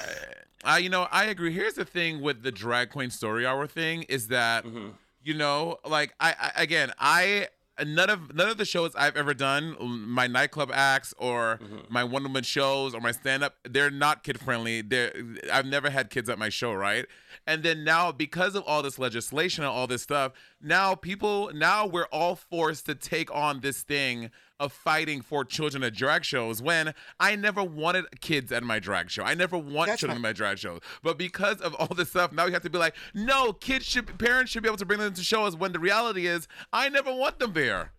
[0.63, 1.51] I you know I agree.
[1.53, 4.89] Here's the thing with the drag queen story hour thing is that Mm-hmm.
[5.23, 7.47] you know like I, I again I
[7.85, 11.77] none of none of the shows I've ever done my nightclub acts or Mm-hmm.
[11.93, 14.81] my one woman shows or my stand up they're not kid friendly.
[14.81, 15.13] They're
[15.51, 17.05] I've never had kids at my show right.
[17.47, 21.85] And then now because of all this legislation and all this stuff now people now
[21.85, 26.61] we're all forced to take on this thing of fighting for children at drag shows
[26.61, 29.23] when I never wanted kids at my drag show.
[29.23, 30.29] I never want That's children right.
[30.29, 30.81] at my drag shows.
[31.01, 34.19] But because of all this stuff, now we have to be like, no, kids should
[34.19, 37.13] parents should be able to bring them to shows when the reality is I never
[37.13, 37.93] want them there.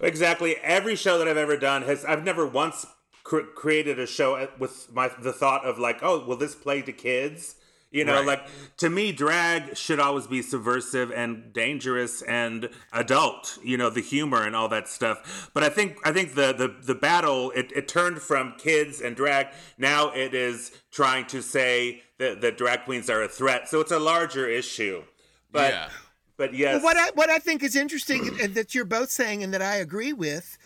[0.00, 0.56] Exactly.
[0.62, 2.86] Every show that I've ever done has I've never once
[3.22, 6.92] cr- created a show with my the thought of like, oh, will this play to
[6.92, 7.54] kids?
[7.92, 8.26] You know, Right.
[8.26, 13.58] like to me, drag should always be subversive and dangerous and adult.
[13.64, 15.50] You know, the humor and all that stuff.
[15.52, 19.16] But I think I think the the the battle it, it turned from kids and
[19.16, 19.48] drag.
[19.76, 23.68] Now it is trying to say that that drag queens are a threat.
[23.68, 25.02] So it's a larger issue.
[25.50, 25.88] But Yeah.
[26.36, 29.42] but yes, Well, what I what I think is interesting and that you're both saying
[29.42, 30.56] and that I agree with,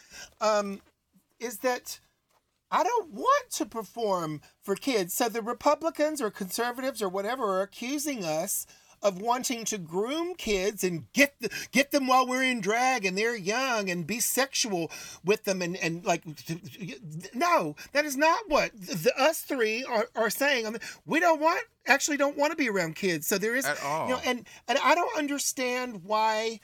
[0.42, 0.82] um,
[1.40, 2.00] is that
[2.70, 5.14] I don't want to perform for kids.
[5.14, 8.66] So the Republicans or conservatives or whatever are accusing us
[9.04, 13.16] of wanting to groom kids and get the, get them while we're in drag and
[13.18, 14.90] they're young and be sexual
[15.22, 16.22] with them and, and like
[17.34, 21.40] no that is not what the, us three are, are saying I mean, we don't
[21.40, 24.08] want actually don't want to be around kids so there is At all.
[24.08, 26.60] you know and and I don't understand why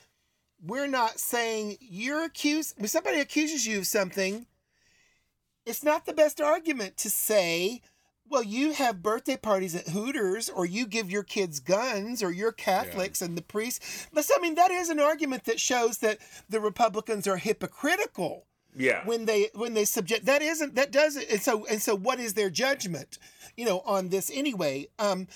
[0.65, 4.47] we're not saying you're accused when somebody accuses you of something
[5.67, 7.81] it's not the best argument to say
[8.29, 12.53] well you have birthday parties at hooters or you give your kids guns or you're
[12.53, 14.09] catholics and the priests.
[14.13, 18.47] But i mean that is an argument that shows that the republicans are hypocritical
[18.77, 19.05] yeah.
[19.05, 22.35] when they when they subject that isn't that doesn't and so and so what is
[22.35, 23.19] their judgment
[23.57, 24.89] you know on this anyway?
[24.99, 25.27] Um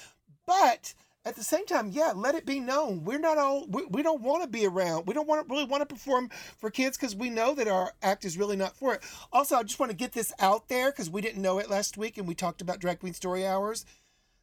[0.46, 0.94] but
[1.24, 3.04] at the same time yeah let it be known.
[3.04, 5.06] We're not all we, we don't want to be around.
[5.06, 7.92] We don't want to really want to perform for kids because we know that our
[8.02, 9.02] act is really not for it.
[9.32, 11.96] Also i just want to get this out there because we didn't know it last
[11.96, 13.84] week and we talked about drag queen story hours.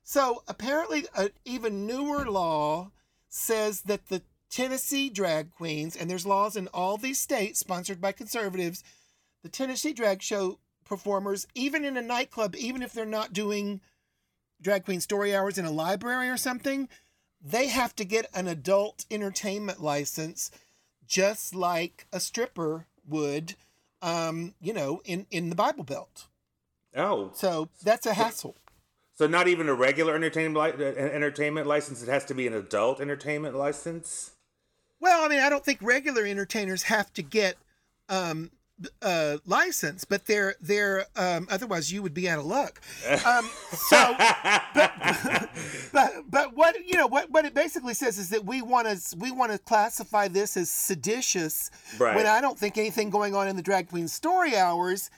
[0.04, 2.92] So apparently an even newer law
[3.30, 4.22] says that the
[4.52, 8.84] Tennessee drag queens, and there's laws in all these states sponsored by conservatives,
[9.44, 13.80] the Tennessee drag show performers, even in a nightclub, even if they're not doing
[14.62, 16.88] drag queen story hours in a library or something,
[17.42, 20.52] they have to get an adult entertainment license,
[21.06, 23.56] just like a stripper would,
[24.02, 26.28] um, you know, in, in the Bible Belt.
[26.96, 28.56] Oh, So that's a hassle.
[29.16, 32.02] So not even a regular entertainment li- uh, entertainment license.
[32.02, 34.32] It has to be an adult entertainment license.
[35.00, 37.56] Well, I mean, I don't think regular entertainers have to get
[38.10, 38.52] um,
[39.02, 42.82] uh, license, but they're they're um, otherwise you would be out of luck.
[43.26, 43.50] Um,
[43.90, 44.16] so,
[44.74, 44.92] but,
[45.94, 49.18] but but what you know what what it basically says is that we want to
[49.18, 51.70] we want to classify this as seditious
[52.00, 52.16] Right.
[52.16, 55.10] when I don't think anything going on in the drag queen story hours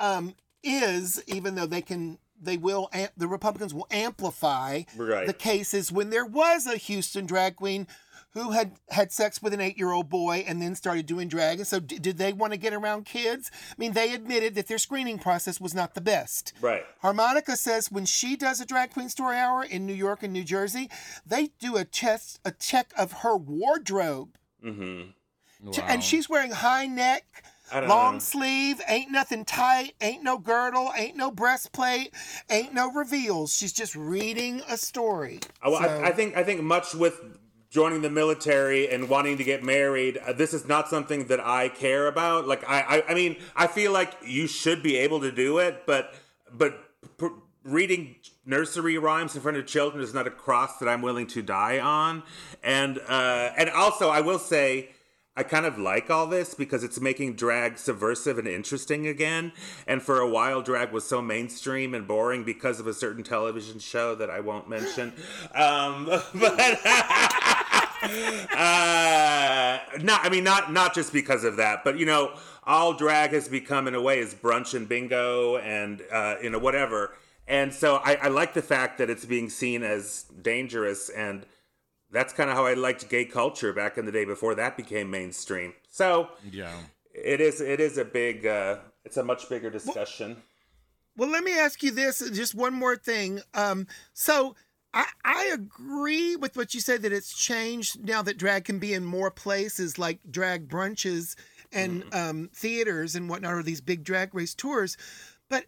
[0.00, 5.26] um, is even though they can they will the Republicans will amplify Right.
[5.26, 7.86] the cases when there was a Houston drag queen
[8.34, 11.58] who had had sex with an eight year old boy and then started doing drag.
[11.58, 13.50] And so, d- did they want to get around kids?
[13.70, 16.52] I mean, they admitted that their screening process was not the best.
[16.60, 16.84] Right.
[17.00, 20.44] Harmonica says when she does a drag queen story hour in New York and New
[20.44, 20.90] Jersey,
[21.24, 24.36] they do a test a check of her wardrobe.
[24.64, 25.70] Mm-hmm.
[25.70, 27.24] Ch- And she's wearing high neck,
[27.72, 28.18] long know.
[28.18, 32.12] sleeve, ain't nothing tight, ain't no girdle, ain't no breastplate,
[32.50, 33.56] ain't no reveals.
[33.56, 35.40] She's just reading a story.
[35.62, 37.20] I, So- I, I think I think much with
[37.74, 41.68] joining the military and wanting to get married, uh, this is not something that I
[41.68, 42.46] care about.
[42.46, 45.82] Like I, I, I mean, I feel like you should be able to do it,
[45.84, 46.14] but
[46.52, 46.78] but
[47.18, 47.30] p-
[47.64, 48.14] reading
[48.46, 51.80] nursery rhymes in front of children is not a cross that I'm willing to die
[51.80, 52.22] on.
[52.62, 54.90] And uh, and also, I will say.
[55.36, 59.50] I kind of like all this because it's making drag subversive and interesting again.
[59.84, 63.80] And for a while, drag was so mainstream and boring because of a certain television
[63.80, 65.12] show that I won't mention.
[65.52, 66.04] Um,
[66.34, 66.78] but
[68.04, 72.32] uh, not, I mean, not not just because of that, but you know,
[72.64, 76.58] all drag has become in a way is brunch and bingo and uh, you know
[76.58, 77.14] whatever.
[77.46, 81.44] And so I, I like the fact that it's being seen as dangerous and
[82.10, 85.10] that's kind of how I liked gay culture back in the day before that became
[85.10, 85.74] mainstream.
[85.90, 86.72] So Yeah.
[87.12, 90.42] it is it is a big uh, it's a much bigger discussion.
[91.16, 93.40] Well, let me ask you this, just one more thing.
[93.52, 94.56] Um, so
[94.94, 98.94] I, I agree with what you said that it's changed now that drag can be
[98.94, 101.34] in more places like drag brunches
[101.72, 104.96] and um, theaters and whatnot, or these big drag race tours.
[105.50, 105.66] But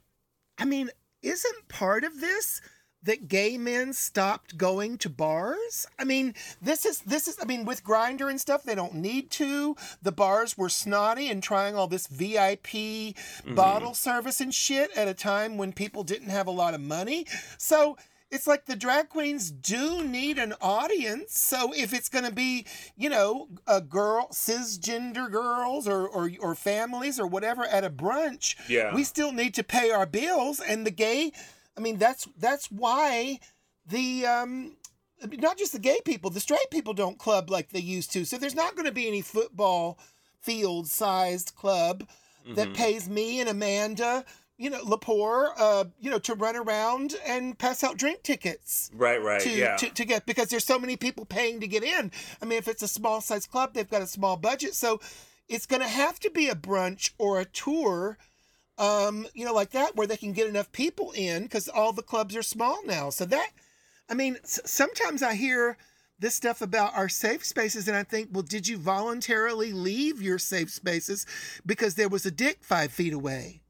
[0.56, 0.90] I mean,
[1.22, 2.60] isn't part of this
[3.02, 5.86] that gay men stopped going to bars?
[5.98, 9.32] I mean, this is this is I mean, with Grindr and stuff, they don't need
[9.32, 9.74] to.
[10.00, 13.16] The bars were snotty and trying all this VIP
[13.56, 17.26] bottle service and shit at a time when people didn't have a lot of money.
[17.58, 17.96] So
[18.30, 21.38] it's like the drag queens do need an audience.
[21.38, 22.66] So if it's going to be,
[22.96, 28.56] you know, a girl, cisgender girls or, or or families or whatever at a brunch,
[28.68, 28.94] Yeah.
[28.94, 30.60] we still need to pay our bills.
[30.60, 31.32] And the gay,
[31.76, 33.38] I mean, that's that's why
[33.86, 34.76] the um,
[35.24, 38.24] not just the gay people, the straight people don't club like they used to.
[38.24, 39.98] So there's not going to be any football
[40.40, 42.08] field sized club
[42.54, 44.24] that pays me and Amanda,
[44.58, 49.22] you know, Lepore, uh, you know, to run around and pass out drink tickets Right,
[49.22, 49.76] right, to, yeah.
[49.76, 52.10] to, to get because there's so many people paying to get in.
[52.40, 55.00] I mean, if it's a small size club, they've got a small budget, so
[55.48, 58.18] it's going to have to be a brunch or a tour,
[58.78, 62.02] um, you know, like that where they can get enough people in because all the
[62.02, 63.10] clubs are small now.
[63.10, 63.50] So that,
[64.08, 65.76] I mean, s- sometimes I hear
[66.18, 70.38] this stuff about our safe spaces and I think, well, did you voluntarily leave your
[70.38, 71.26] safe spaces
[71.66, 73.60] because there was a dick five feet away?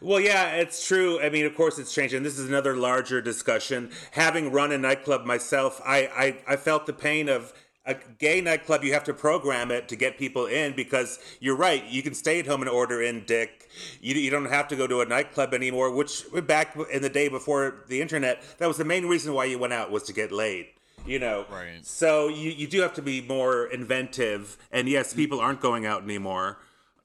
[0.00, 1.20] Well, yeah, it's true.
[1.20, 2.22] I mean, of course, it's changing.
[2.22, 3.90] This is another larger discussion.
[4.12, 6.08] Having run a nightclub myself, I,
[6.46, 7.52] I, I felt the pain of
[7.84, 8.84] a gay nightclub.
[8.84, 11.84] You have to program it to get people in because you're right.
[11.84, 13.68] You can stay at home and order in dick.
[14.00, 15.94] You, you don't have to go to a nightclub anymore.
[15.94, 19.58] Which back in the day before the internet, that was the main reason why you
[19.58, 20.68] went out was to get laid.
[21.06, 21.84] You know, Right.
[21.86, 24.56] So you, you do have to be more inventive.
[24.72, 25.16] And yes, mm.
[25.16, 26.58] people aren't going out anymore.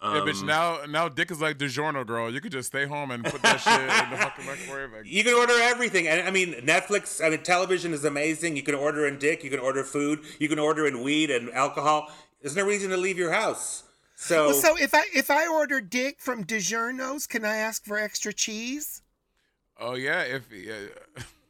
[0.03, 0.41] Yeah, bitch.
[0.41, 2.33] Um, now, now, Dick is like DiGiorno, girl.
[2.33, 4.91] You could just stay home and put that shit in the fucking microwave.
[4.93, 6.07] Like, You can order everything.
[6.07, 8.55] And I mean, Netflix, I mean, television is amazing.
[8.55, 11.51] You can order in dick, you can order food, you can order in weed and
[11.51, 12.09] alcohol.
[12.41, 13.83] There's no reason to leave your house.
[14.15, 17.99] So, Well, so if I if I order dick from DiGiorno's, can I ask for
[17.99, 19.03] extra cheese?
[19.79, 20.87] oh yeah, if yeah.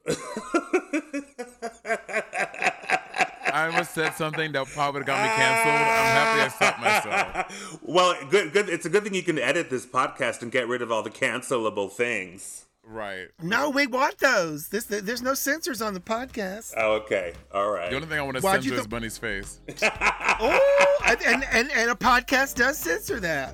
[3.51, 5.75] I almost said something that probably got me canceled.
[5.75, 7.79] I'm happy I stopped myself.
[7.83, 8.69] well, good, good.
[8.69, 11.09] It's a good thing you can edit this podcast and get rid of all the
[11.09, 12.65] cancelable things.
[12.83, 13.27] Right.
[13.41, 14.67] No, we want those.
[14.69, 16.73] This there's no censors on the podcast.
[16.75, 17.33] Oh, okay.
[17.53, 17.89] All right.
[17.89, 19.59] The only thing I want to Why'd you censor is Bunny's face.
[20.43, 23.53] Oh, and, and and a podcast does censor that.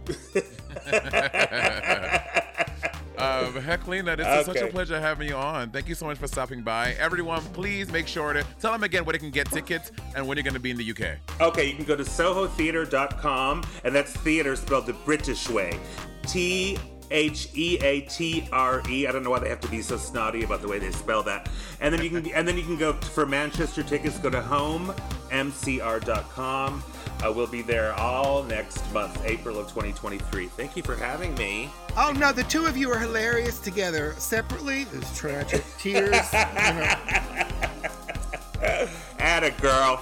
[3.17, 5.71] Um, Heklina, this is such a pleasure having you on.
[5.71, 6.95] Thank you so much for stopping by.
[6.99, 10.37] Everyone, please make sure to tell them again where they can get tickets and when
[10.37, 11.17] you're going to be in the UK.
[11.41, 15.79] Okay, you can go to sohotheatre.com, and that's theater spelled the British way.
[16.27, 16.77] T
[17.09, 19.07] H E A T R E.
[19.07, 21.23] I don't know why they have to be so snotty about the way they spell
[21.23, 21.49] that.
[21.79, 24.17] And then you can and then you can go for Manchester tickets.
[24.19, 26.83] Go to homemcr.com.
[27.25, 30.47] Uh, we'll be there all next month, April of 2023.
[30.47, 31.69] Thank you for having me.
[31.97, 34.13] Oh no, the two of you are hilarious together.
[34.17, 36.11] Separately, there's tragic tears.
[36.33, 36.95] you know.
[39.19, 40.01] Add a girl.